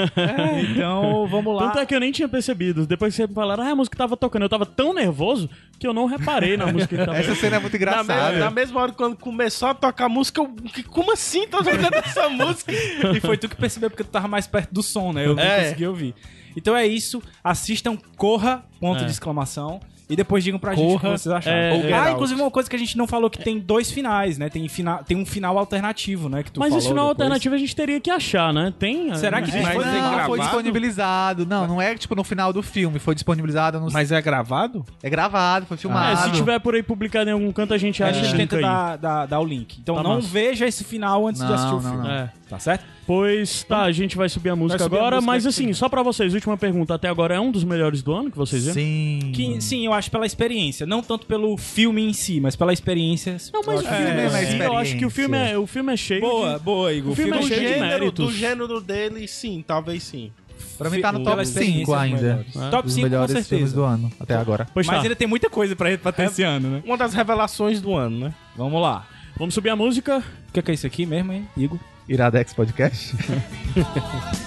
[0.70, 1.66] Então, vamos lá.
[1.68, 2.86] Tanto é que eu nem tinha percebido.
[2.86, 4.42] Depois que você me falaram, ah, a música tava tocando.
[4.42, 5.48] Eu tava tão nervoso
[5.78, 8.32] que eu não reparei na música que tava Essa cena é muito Na, engraçada.
[8.32, 11.58] me- na mesma hora, quando começou a tocar a música, eu, que- como assim tá
[11.58, 12.72] tocando essa música?
[12.72, 15.26] E foi tu que percebeu porque tu tava mais perto do som, né?
[15.26, 15.64] Eu não É.
[15.64, 16.14] consegui ouvir.
[16.56, 17.22] Então é isso.
[17.42, 19.04] Assistam Corra, ponto É.
[19.06, 19.80] de exclamação.
[20.06, 21.16] E depois digam pra gente o que Corra.
[21.16, 21.56] vocês acharam.
[21.56, 21.92] É, ah, é.
[22.00, 22.10] Out.
[22.12, 24.50] inclusive uma coisa que a gente não falou que tem dois finais, né?
[24.50, 24.98] Tem, fina...
[24.98, 26.42] tem um final alternativo, né?
[26.42, 27.20] Que tu Mas falou esse final depois.
[27.24, 28.70] alternativo a gente teria que achar, né?
[28.78, 29.14] Tem.
[29.14, 29.62] Será que é?
[29.62, 31.46] Mas Foi- é não, foi disponibilizado.
[31.46, 32.98] Não, não é tipo no final do filme.
[32.98, 33.90] Foi disponibilizado no.
[33.90, 34.84] Mas é gravado?
[35.02, 36.12] É gravado, foi filmado.
[36.12, 38.36] É, se tiver por aí publicado em algum canto, a gente A acha gente o
[38.36, 39.78] link tenta dar, dar, dar o link.
[39.80, 40.28] Então Tá não massa.
[40.28, 42.08] veja esse final antes de Não, assistir o não, filme.
[42.08, 42.14] não.
[42.14, 42.32] É.
[42.54, 42.84] Tá certo?
[43.04, 45.48] Pois tá, a gente vai subir a música subir a agora, música mas aqui.
[45.64, 46.94] assim, só pra vocês, última pergunta.
[46.94, 48.74] Até agora é um dos melhores do ano que vocês viram?
[48.74, 49.32] Sim.
[49.34, 50.86] Que, sim, eu acho pela experiência.
[50.86, 53.36] Não tanto pelo filme em si, mas pela experiência.
[53.52, 55.36] Não, mas o eu acho filme que é, é sim, eu acho que o filme
[55.36, 56.64] é, o filme é cheio Boa, de...
[56.64, 57.12] boa, Igor.
[57.12, 58.26] O filme é Do cheio de gênero, méritos.
[58.26, 60.30] do gênero dele, sim, talvez sim.
[60.78, 62.20] Pra mim tá no top experiência 5 dos ainda.
[62.22, 62.56] melhores.
[62.56, 62.70] É.
[62.70, 63.74] Top Dos 5 com melhores filmes certeza.
[63.74, 64.66] do ano, até agora.
[64.72, 66.82] Pois Mas tá, ainda tem muita coisa pra, pra ter esse ano, né?
[66.86, 68.34] Uma das revelações do ano, né?
[68.56, 69.06] Vamos lá.
[69.36, 70.22] vamos subir a música.
[70.48, 71.78] O que é, que é isso aqui mesmo, hein, Igor?
[72.08, 73.14] Iradex Podcast.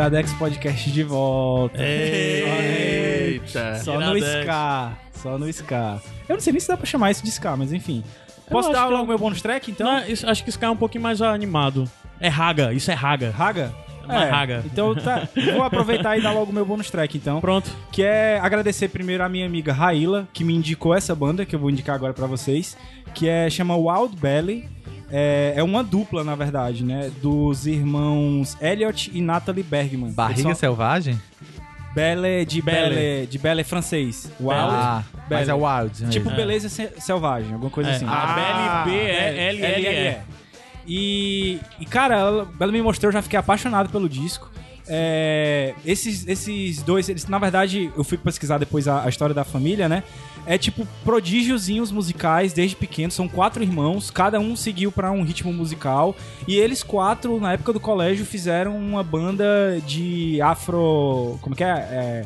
[0.00, 1.76] Iradex Podcast de volta.
[1.78, 3.76] Eita!
[3.84, 4.40] Só no Iradex.
[4.44, 4.92] Ska.
[5.12, 6.00] Só no Ska.
[6.26, 8.02] Eu não sei nem se dá pra chamar isso de Ska, mas enfim.
[8.50, 9.86] Posso dar que logo eu- meu bônus track, então?
[9.86, 11.84] Não, isso- acho que cara é um pouquinho mais animado.
[12.18, 13.30] É raga, isso é raga.
[13.30, 13.72] Raga?
[14.04, 14.62] Uma raga.
[14.64, 15.28] Então tá.
[15.54, 17.40] Vou aproveitar e dar logo meu bônus track, então.
[17.42, 17.70] Pronto.
[17.92, 21.60] Que é agradecer primeiro a minha amiga Raíla, que me indicou essa banda, que eu
[21.60, 22.76] vou indicar agora pra vocês,
[23.14, 24.66] que é chama Wild Belly.
[25.12, 27.10] É, é uma dupla, na verdade, né?
[27.20, 30.12] Dos irmãos Elliot e Natalie Bergman.
[30.12, 31.20] Barriga são- Selvagem?
[31.94, 32.94] Belle de Belle.
[32.94, 34.30] Belle, de Belle francês.
[34.40, 34.54] Wild.
[34.54, 35.50] Ah, mas Belly.
[35.50, 36.02] é Wild.
[36.04, 36.08] né?
[36.10, 36.34] Tipo É.
[36.36, 37.94] beleza se- selvagem, alguma coisa É.
[37.96, 38.06] assim.
[38.06, 40.16] A BLB é LLE.
[40.86, 44.50] E, e, cara, ela, ela me mostrou, eu já fiquei apaixonado pelo disco.
[44.92, 49.44] É, esses, esses dois, eles, na verdade, eu fui pesquisar depois a, a história da
[49.44, 50.02] família, né?
[50.44, 53.14] É tipo prodígiozinhos musicais desde pequenos.
[53.14, 56.16] São quatro irmãos, cada um seguiu pra um ritmo musical.
[56.48, 61.38] E eles quatro, na época do colégio, fizeram uma banda de afro.
[61.40, 61.68] Como que é?
[61.68, 62.24] é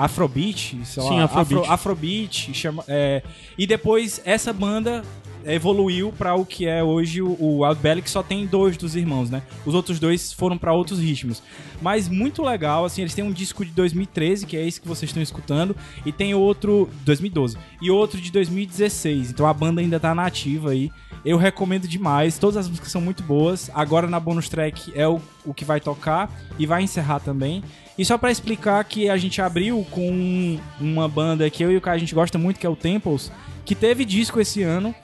[0.00, 1.60] Afrobeat, sei Sim, lá, Afrobeat.
[1.60, 3.22] Afro, Afrobeat, chama, é,
[3.58, 5.04] e depois essa banda
[5.44, 7.62] evoluiu pra o que é hoje o, o
[8.02, 9.42] que só tem dois dos irmãos, né?
[9.64, 11.42] Os outros dois foram pra outros ritmos.
[11.80, 15.08] Mas muito legal, assim, eles têm um disco de 2013, que é esse que vocês
[15.10, 15.74] estão escutando,
[16.04, 19.30] e tem outro 2012 e outro de 2016.
[19.30, 20.90] Então a banda ainda tá nativa aí.
[21.24, 23.70] Eu recomendo demais, todas as músicas são muito boas.
[23.74, 27.62] Agora na bonus track é o, o que vai tocar e vai encerrar também.
[27.98, 31.80] E só pra explicar que a gente abriu com uma banda que eu e o
[31.80, 33.30] cara a gente gosta muito, que é o Temples,
[33.64, 34.94] que teve disco esse ano.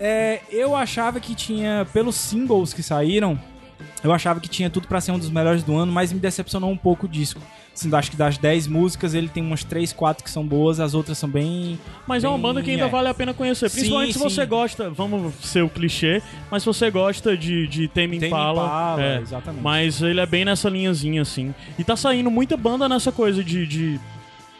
[0.00, 3.38] É, eu achava que tinha, pelos singles que saíram,
[4.02, 6.70] eu achava que tinha tudo pra ser um dos melhores do ano, mas me decepcionou
[6.70, 7.40] um pouco o disco.
[7.74, 10.94] Assim, acho que das 10 músicas, ele tem umas 3, 4 que são boas, as
[10.94, 11.78] outras são bem.
[12.08, 12.88] Mas é uma bem- banda que ainda é.
[12.88, 13.70] vale a pena conhecer.
[13.70, 14.48] Principalmente Sim, se você sim.
[14.48, 16.20] gosta, vamos ser o clichê,
[16.50, 18.64] mas se você gosta de, de Tame Tame Impala.
[18.64, 19.20] Impala, é.
[19.20, 19.62] exatamente.
[19.62, 21.54] Mas ele é bem nessa linhazinha, assim.
[21.78, 23.64] E tá saindo muita banda nessa coisa de.
[23.66, 24.00] de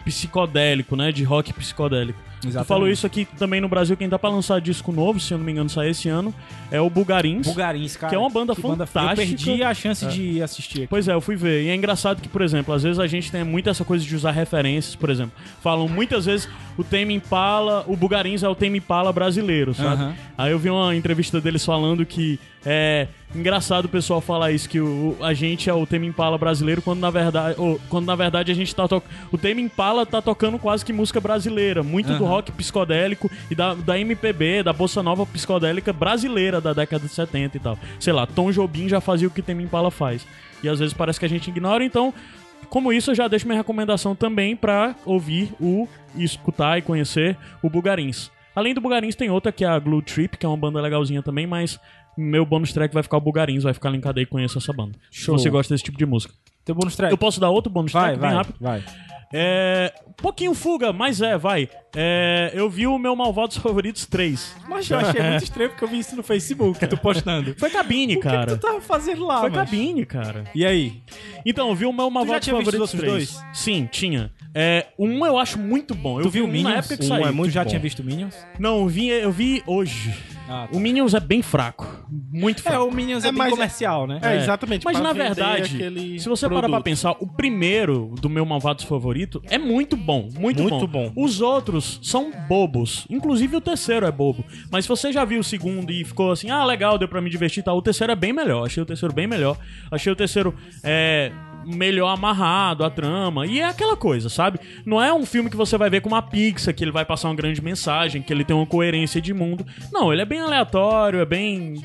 [0.04, 1.12] psicodélico, né?
[1.12, 2.18] De rock psicodélico.
[2.40, 5.38] Tu falou isso aqui também no Brasil, quem tá pra lançar disco novo, se eu
[5.38, 6.32] não me engano, sai esse ano,
[6.70, 7.46] é o Bulgarins.
[7.46, 8.10] Bulgarins, cara.
[8.10, 9.10] Que é uma banda que fantástica.
[9.10, 10.86] Eu perdi a chance de assistir aqui.
[10.88, 11.64] Pois é, eu fui ver.
[11.64, 14.14] E é engraçado que, por exemplo, às vezes a gente tem muito essa coisa de
[14.14, 15.32] usar referências, por exemplo.
[15.62, 20.02] Falam muitas vezes o Tame Impala, o Bugarins é o Tame Impala brasileiro, sabe?
[20.02, 20.14] Aham.
[20.36, 24.80] Aí eu vi uma entrevista deles falando que é engraçado o pessoal falar isso, que
[24.80, 28.50] o, a gente é o Tame Impala brasileiro, quando na verdade, ou, quando na verdade
[28.50, 29.10] a gente tá tocando...
[29.30, 32.27] O Tame Impala tá tocando quase que música brasileira, muito do Aham.
[32.28, 37.56] Rock psicodélico e da, da MPB, da bossa nova psicodélica brasileira da década de 70
[37.56, 37.78] e tal.
[37.98, 40.26] Sei lá, Tom Jobim já fazia o que Tame Impala faz.
[40.62, 42.12] E às vezes parece que a gente ignora, então...
[42.68, 47.34] Como isso, eu já deixo minha recomendação também pra ouvir o e escutar e conhecer
[47.62, 48.30] o Bugarins.
[48.54, 51.22] Além do Bugarins, tem outra que é a Glue Trip, que é uma banda legalzinha
[51.22, 51.78] também, mas
[52.16, 54.98] meu bônus track vai ficar o Bugarins, vai ficar linkado aí conheça essa banda.
[55.10, 55.38] Show.
[55.38, 56.34] Se você gosta desse tipo de música.
[56.68, 57.10] Teu bônus track.
[57.10, 58.56] Eu posso dar outro bônus Vai, track bem vai, rápido?
[58.60, 58.84] vai.
[59.32, 59.90] É.
[60.18, 61.66] Pouquinho fuga, mas é, vai.
[61.96, 64.56] É, eu vi o meu Malvados Favoritos 3.
[64.68, 67.54] Mas eu achei muito estranho porque eu vi isso no Facebook, tu postando.
[67.58, 68.46] Foi cabine, O que, cara.
[68.52, 69.64] que tu tava fazendo lá, Foi mano?
[69.64, 70.44] cabine, cara.
[70.54, 71.02] E aí?
[71.46, 73.34] Então, eu vi o meu Malvados tinha visto Favoritos os 3.
[73.36, 74.30] outros Sim, tinha.
[74.54, 76.18] É, um eu acho muito bom.
[76.18, 76.72] Eu Tu vi viu um Minions?
[76.72, 77.26] na época que Um saiu.
[77.26, 77.68] é muito tu já bom.
[77.70, 78.34] tinha visto Minions?
[78.58, 80.14] Não, eu vi, eu vi hoje.
[80.48, 80.76] Ah, tá.
[80.76, 81.86] O Minions é bem fraco.
[82.32, 82.84] Muito É, fraco.
[82.86, 84.18] o Minions é, É, bem mas- comercial, né?
[84.22, 84.84] É, exatamente.
[84.84, 86.84] Mas na verdade, se você parar pra produto.
[86.84, 90.28] pensar, o primeiro do meu Malvados favorito é muito bom.
[90.38, 91.12] Muito, Muito bom.
[91.16, 93.06] Os outros são bobos.
[93.10, 94.44] Inclusive o terceiro é bobo.
[94.70, 97.28] Mas se você já viu o segundo e ficou assim, ah, legal, deu pra me
[97.30, 98.64] divertir e tal, o terceiro é bem melhor.
[98.66, 99.58] Achei o terceiro bem melhor.
[99.90, 101.30] Achei o terceiro é,
[101.68, 103.46] melhor amarrado, a trama.
[103.46, 104.58] E é aquela coisa, sabe?
[104.84, 107.28] Não é um filme que você vai ver com uma pizza, que ele vai passar
[107.28, 109.66] uma grande mensagem, que ele tem uma coerência de mundo.
[109.92, 111.82] Não, ele é bem aleatório, é bem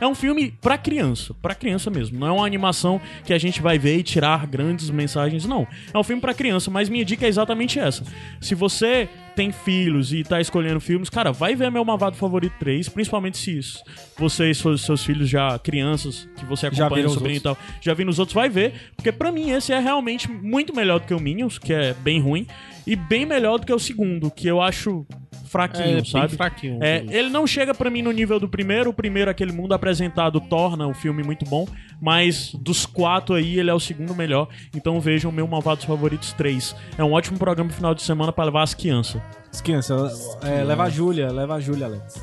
[0.00, 2.18] É um filme pra criança, pra criança mesmo.
[2.18, 5.66] Não é uma animação que a gente vai ver e tirar grandes mensagens, não.
[5.92, 8.04] É um filme pra criança, mas minha dica é exatamente essa.
[8.40, 12.88] Se você tem filhos e tá escolhendo filmes, cara, vai ver meu Malvado Favorito 3,
[12.88, 13.82] principalmente se isso.
[14.16, 17.94] Vocês, seus, seus filhos já crianças, que você acompanha, viram os sobrinho e tal, já
[17.94, 18.74] vi nos outros, vai ver.
[18.96, 22.20] Porque pra mim esse é realmente muito melhor do que o Minions, que é bem
[22.20, 22.46] ruim,
[22.86, 25.06] e bem melhor do que o segundo, que eu acho
[25.46, 26.36] fraquinho, É, bem sabe?
[26.36, 26.78] fraquinho.
[26.82, 28.88] É, ele não chega pra mim no nível do primeiro.
[28.90, 31.66] O primeiro, aquele mundo apresentado, torna o filme muito bom.
[32.00, 34.48] Mas dos quatro aí, ele é o segundo melhor.
[34.74, 36.74] Então vejam meu Malvados Favoritos 3.
[36.96, 39.20] É um ótimo programa no final de semana pra levar as crianças.
[39.52, 39.94] Esqueça,
[40.42, 42.14] é, leva a Júlia, leva a Júlia, Alex.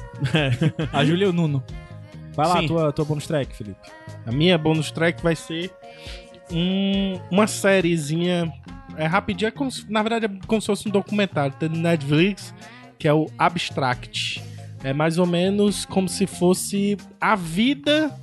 [0.91, 1.63] a Júlia e o Nuno.
[2.35, 2.67] Vai lá, Sim.
[2.67, 3.77] tua, tua bônus track, Felipe.
[4.25, 5.71] A minha bonus track vai ser
[6.51, 8.51] um- uma sériezinha.
[8.97, 11.55] É rapidinho, é como se- na verdade é como se fosse um documentário.
[11.59, 12.53] Tem no Netflix,
[12.97, 14.41] que é o Abstract.
[14.83, 18.13] É mais ou menos como se fosse a vida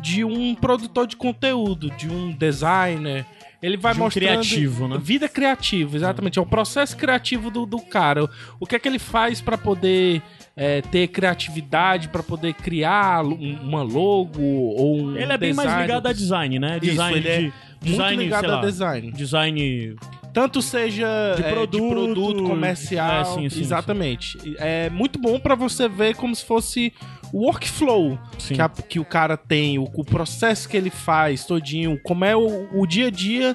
[0.00, 3.24] de um produtor de conteúdo, de um designer.
[3.62, 4.98] Ele vai De um mostrando criativo, né?
[5.00, 6.38] vida criativa, exatamente.
[6.38, 8.28] É o processo criativo do, do cara.
[8.60, 10.22] O que é que ele faz pra poder
[10.56, 15.70] é, ter criatividade, pra poder criar um- uma logo ou um Ele é bem mais
[15.82, 16.78] ligado a design, né?
[16.82, 17.42] Isso, Design ele é de.
[17.44, 19.12] Muito Design, ligado sei a lá, design.
[19.12, 19.96] Design.
[20.32, 24.38] Tanto seja De é, produto, produto comercial, é, sim, sim, exatamente.
[24.58, 26.92] É muito bom pra você ver como se fosse
[27.32, 28.54] o workflow Sim.
[28.54, 32.34] que, a- que o cara tem, o, o processo que ele faz todinho, como é
[32.36, 33.54] o, o dia a dia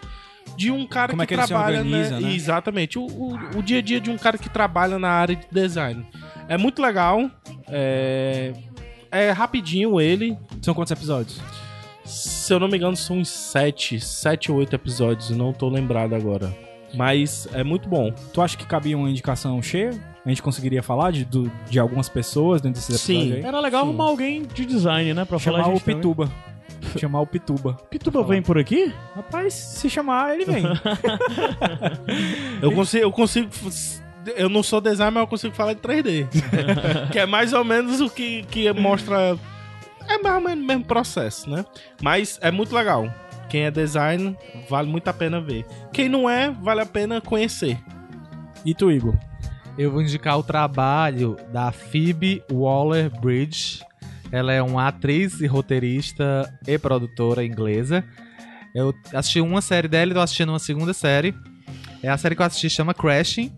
[0.55, 2.33] de um cara Como é que, que ele se trabalha, organiza, né?
[2.33, 5.45] Exatamente, o, o, o dia a dia de um cara que trabalha na área de
[5.51, 6.05] design.
[6.47, 7.29] É muito legal,
[7.69, 8.53] é,
[9.11, 11.41] é rapidinho ele, São quantos episódios?
[12.03, 16.13] se eu não me engano são uns sete, sete ou oito episódios, não tô lembrado
[16.13, 16.53] agora.
[16.93, 18.11] Mas é muito bom.
[18.33, 19.91] Tu acha que cabia uma indicação cheia?
[20.25, 23.13] A gente conseguiria falar de, do- de algumas pessoas dentro desses Sim.
[23.13, 23.47] episódios aí?
[23.47, 23.87] Era legal Sim.
[23.89, 25.23] arrumar alguém de design, né?
[25.23, 26.01] Pra falar Chamar a o gente também.
[26.97, 27.77] Chamar o Pituba.
[27.89, 28.93] Pituba vem por aqui?
[29.15, 30.63] Rapaz, se chamar, ele vem.
[32.61, 33.49] Eu consigo, eu consigo.
[34.35, 36.27] Eu não sou designer, mas eu consigo falar de 3D.
[37.11, 39.37] que é mais ou menos o que, que mostra.
[40.07, 41.65] É mais ou menos o mesmo processo, né?
[42.01, 43.11] Mas é muito legal.
[43.49, 44.35] Quem é designer,
[44.69, 45.65] vale muito a pena ver.
[45.91, 47.77] Quem não é, vale a pena conhecer.
[48.63, 49.15] e tu, Igor?
[49.77, 53.81] Eu vou indicar o trabalho da Phoebe Waller-Bridge.
[54.31, 58.03] Ela é uma atriz e roteirista e produtora inglesa.
[58.73, 61.35] Eu assisti uma série dela e tô assistindo uma segunda série.
[62.01, 63.51] É a série que eu assisti chama Crashing.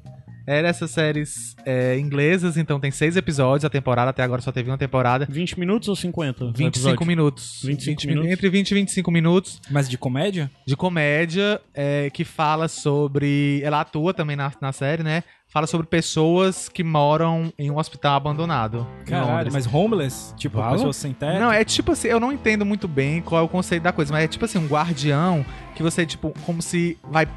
[0.45, 3.63] É dessas séries é, inglesas, então tem seis episódios.
[3.65, 5.25] A temporada até agora só teve uma temporada.
[5.29, 6.47] 20 minutos ou 50?
[6.47, 7.05] 25 episódio?
[7.05, 7.61] minutos.
[7.63, 8.31] 25 20 minutos.
[8.31, 10.51] Entre 20 e 25 minutos Mas de comédia?
[10.67, 13.61] de comédia é, que fala sobre.
[13.63, 15.23] Ela atua também na, na série, né?
[15.47, 18.87] Fala sobre pessoas que moram em um hospital abandonado.
[19.05, 19.53] Caralho, Londres.
[19.53, 20.33] mas homeless?
[20.35, 21.39] Tipo, pessoas sem teto?
[21.39, 24.11] Não, é tipo assim, eu não entendo muito bem qual é o conceito da coisa,
[24.11, 27.27] mas é tipo assim, um guardião que você, tipo, como se vai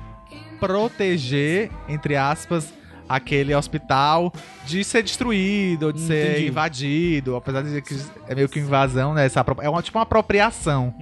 [0.59, 2.73] proteger, entre aspas,
[3.09, 4.33] aquele hospital
[4.67, 6.49] de ser destruído, de ser Entendi.
[6.49, 7.97] invadido, apesar de que
[8.29, 9.27] é meio que invasão, né?
[9.27, 10.93] Essa, é uma, tipo uma apropriação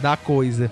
[0.00, 0.70] da coisa.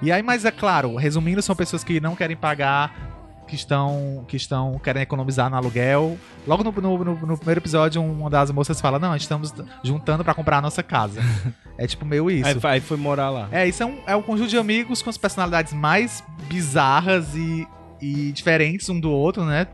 [0.00, 3.10] E aí, mas é claro, resumindo, são pessoas que não querem pagar,
[3.46, 6.18] que estão, que estão querem economizar no aluguel.
[6.46, 10.34] Logo no, no, no- no primeiro episódio, uma das moças fala: Não, estamos juntando pra
[10.34, 11.20] comprar a nossa casa.
[11.78, 12.48] é tipo meio isso.
[12.66, 13.48] Aí, aí foi morar lá.
[13.52, 17.68] É, isso é um, é um conjunto de amigos com as personalidades mais bizarras e,
[18.00, 19.66] e diferentes um do outro, né?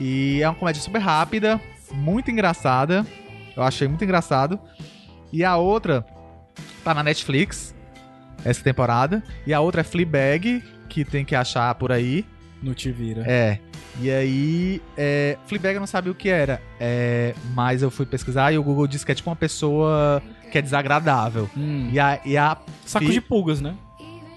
[0.00, 1.60] E é uma comédia super rápida,
[1.92, 3.06] muito engraçada.
[3.54, 4.58] Eu achei muito engraçado.
[5.32, 6.04] E a outra
[6.82, 7.74] tá na Netflix,
[8.44, 9.22] essa temporada.
[9.46, 12.24] E a outra é Fleabag, que tem que achar por aí.
[12.62, 13.24] No Te Vira.
[13.26, 13.58] É.
[14.00, 16.60] E aí, é, Fleabag eu não sabia o que era.
[16.78, 20.58] É, mas eu fui pesquisar e o Google disse que é tipo uma pessoa que
[20.58, 21.48] é desagradável.
[21.56, 21.88] Hum.
[21.92, 23.74] E a, e a Saco de pulgas, né?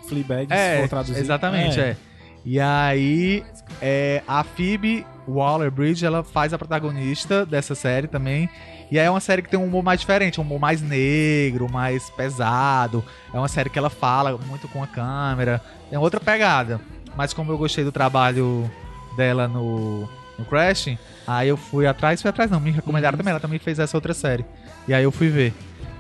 [0.08, 1.20] Fleabag, se é, for traduzir.
[1.20, 1.98] exatamente, é.
[2.46, 3.44] E aí,
[3.82, 8.50] é, a Phoebe Waller-Bridge, ela faz a protagonista dessa série também.
[8.92, 11.72] E aí é uma série que tem um humor mais diferente, um humor mais negro,
[11.72, 13.04] mais pesado.
[13.34, 15.62] É uma série que ela fala muito com a câmera.
[15.90, 16.80] Tem outra pegada.
[17.16, 18.70] Mas como eu gostei do trabalho
[19.16, 23.40] dela no, no Crash, aí eu fui atrás, fui atrás não, me recomendaram também, ela
[23.40, 24.46] também fez essa outra série.
[24.88, 25.54] E aí eu fui ver.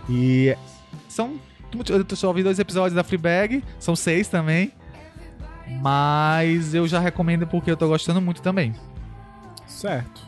[0.10, 0.56] E
[1.08, 1.40] são.
[1.90, 4.72] Eu só ouvi dois episódios da Fleabag, são seis também.
[5.68, 8.74] Mas eu já recomendo porque eu tô gostando muito também.
[9.68, 10.22] Certo.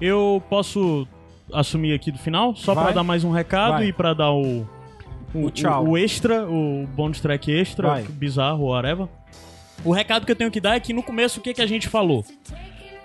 [0.00, 1.06] Eu posso
[1.52, 2.84] assumir aqui do final, só Vai.
[2.84, 3.86] pra dar mais um recado Vai.
[3.88, 4.66] e pra dar o,
[5.34, 5.86] o, O tchau.
[5.88, 8.02] o extra, o bonus track extra, Vai.
[8.04, 9.08] bizarro, whatever.
[9.84, 11.66] O recado que eu tenho que dar é que no começo o que, que a
[11.66, 12.24] gente falou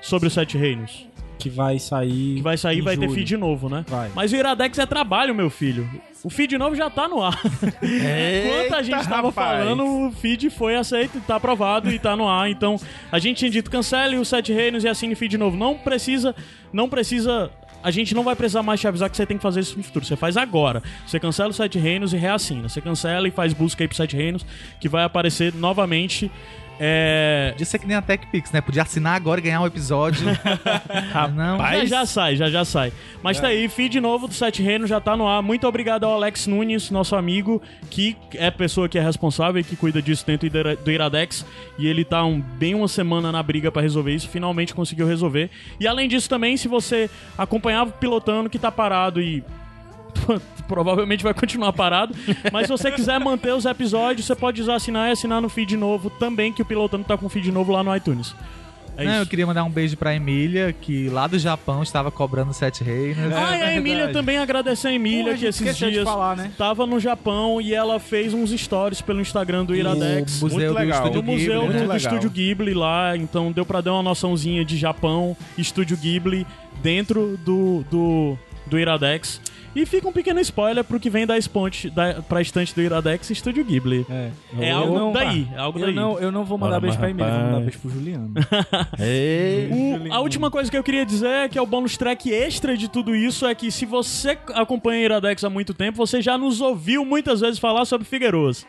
[0.01, 1.07] sobre os Sete Reinos?
[1.37, 2.35] Que vai sair.
[2.35, 3.15] Que vai sair, em vai ter julho.
[3.15, 3.85] feed novo, né?
[3.87, 4.09] Vai.
[4.15, 5.89] Mas o Iradex é trabalho, meu filho.
[6.23, 7.39] O feed novo já tá no ar.
[7.83, 9.63] Enquanto a gente tava rapaz.
[9.63, 12.49] falando, o feed foi aceito, tá aprovado e tá no ar.
[12.49, 12.77] Então,
[13.11, 15.55] a gente tinha dito cancele os Sete Reinos e assine feed novo.
[15.55, 16.35] Não precisa,
[16.73, 17.51] não precisa.
[17.83, 19.83] A gente não vai precisar mais te avisar que você tem que fazer isso no
[19.83, 20.03] futuro.
[20.03, 20.81] Você faz agora.
[21.05, 22.67] Você cancela os Sete Reinos e reassina.
[22.67, 24.43] Você cancela e faz busca aí pro Sete Reinos,
[24.79, 26.31] que vai aparecer novamente.
[26.79, 28.61] É, Podia ser que nem a TechPix, né?
[28.61, 30.25] Podia assinar agora e ganhar um episódio.
[31.33, 31.57] não.
[31.59, 32.91] Já já sai, já já sai.
[33.23, 35.41] Mas tá aí, feed novo do Sete Reinos já tá no ar.
[35.41, 39.63] Muito obrigado ao Alex Nunes, nosso amigo, que é a pessoa que é responsável e
[39.63, 41.45] que cuida disso dentro do Ira- do Iradex.
[41.77, 44.27] E ele tá um, bem uma semana na briga pra resolver isso.
[44.29, 45.49] Finalmente conseguiu resolver.
[45.79, 49.43] E além disso também, se você acompanhava o pilotando que tá parado e
[50.67, 52.15] provavelmente vai continuar parado.
[52.51, 56.09] Mas se você quiser manter os episódios, você pode assinar e assinar no feed novo
[56.09, 58.35] também, que o pilotando tá com feed novo lá no iTunes.
[58.97, 62.53] É não, eu queria mandar um beijo pra Emília, que lá do Japão estava cobrando
[62.53, 63.33] Sete Reinos.
[63.33, 63.75] Ah, e a.
[63.75, 66.51] Emília também agradecer a Emília, a que esses dias falar, né?
[66.57, 70.41] tava no Japão e ela fez uns stories pelo Instagram do Iradex.
[70.41, 71.09] O museu Muito legal.
[71.09, 71.97] do museu Ghibli, do, do.
[71.97, 76.47] Estúdio Ghibli lá, então deu pra dar uma noçãozinha de Japão, Estúdio Ghibli,
[76.81, 79.41] dentro do, do, do Iradex.
[79.75, 83.29] E fica um pequeno spoiler pro que vem da, esponte, da, pra estante do Iradex
[83.29, 84.05] Estúdio Ghibli.
[84.09, 85.93] É, É algo não- daí, é algo Eu daí.
[85.95, 88.33] não, eu não vou mandar beijo pra Emília, vou mandar beijo pro Juliano.
[90.09, 92.77] O- a última coisa que eu queria dizer é que é o bônus track extra
[92.77, 96.61] de tudo isso é que se você acompanha Iradex há muito tempo, você já nos
[96.61, 98.65] ouviu muitas vezes falar sobre Figueiroas.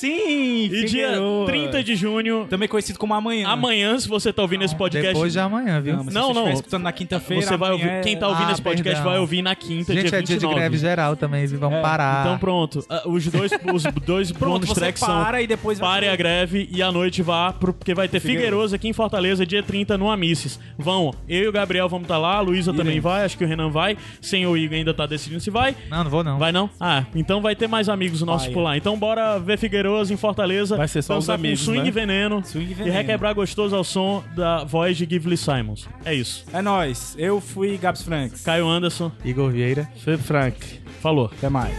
[0.00, 1.46] Sim, E dia Figueroa.
[1.46, 3.48] 30 de junho, Também conhecido como amanhã.
[3.48, 5.14] amanhã, se você tá ouvindo esse podcast.
[5.14, 5.96] Depois de amanhã, viu?
[5.96, 6.52] Não, mas Não, se você não.
[6.52, 9.10] escutando na quinta-feira, Você vai ouvir, é- quem tá ouvindo Ah, esse podcast perdão.
[9.10, 10.54] vai ouvir na quinta, Gente, dia é dia 29.
[10.54, 11.58] de greve geral também, viu?
[11.58, 12.26] vamos É, parar.
[12.26, 15.86] Então pronto, Ah, os dois, os dois Pronto, bônus tracks são para e depois vai
[15.96, 18.44] Pare a greve e à noite vá, pro- porque vai ter Figueiredo.
[18.46, 20.58] Figueiroso aqui em Fortaleza, dia 30, no Amices.
[20.76, 23.04] Vão, eu e o Gabriel vamos estar lá, a Luísa também Iremos.
[23.04, 25.74] vai, acho que o Renan vai, sem o Igor ainda tá decidindo se vai.
[25.88, 26.38] Não, não vou não.
[26.38, 26.68] Vai não?
[26.78, 28.76] Ah, então vai ter mais amigos nossos por lá.
[28.76, 30.76] Então bora ver Figueiroso em Fortaleza.
[30.76, 31.90] Vai ser só os amigos, swing né?
[31.90, 32.94] veneno, Swing e veneno.
[32.96, 35.88] requebrar gostoso ao som da voz de Gively Simons.
[36.04, 36.44] É isso.
[36.52, 37.14] É nóis.
[37.18, 38.42] Eu fui Gabs Franks.
[38.42, 39.88] Caio Anderson, Igor Vieira.
[40.04, 40.80] Fê Frank.
[41.00, 41.30] falou.
[41.36, 41.76] Até mais.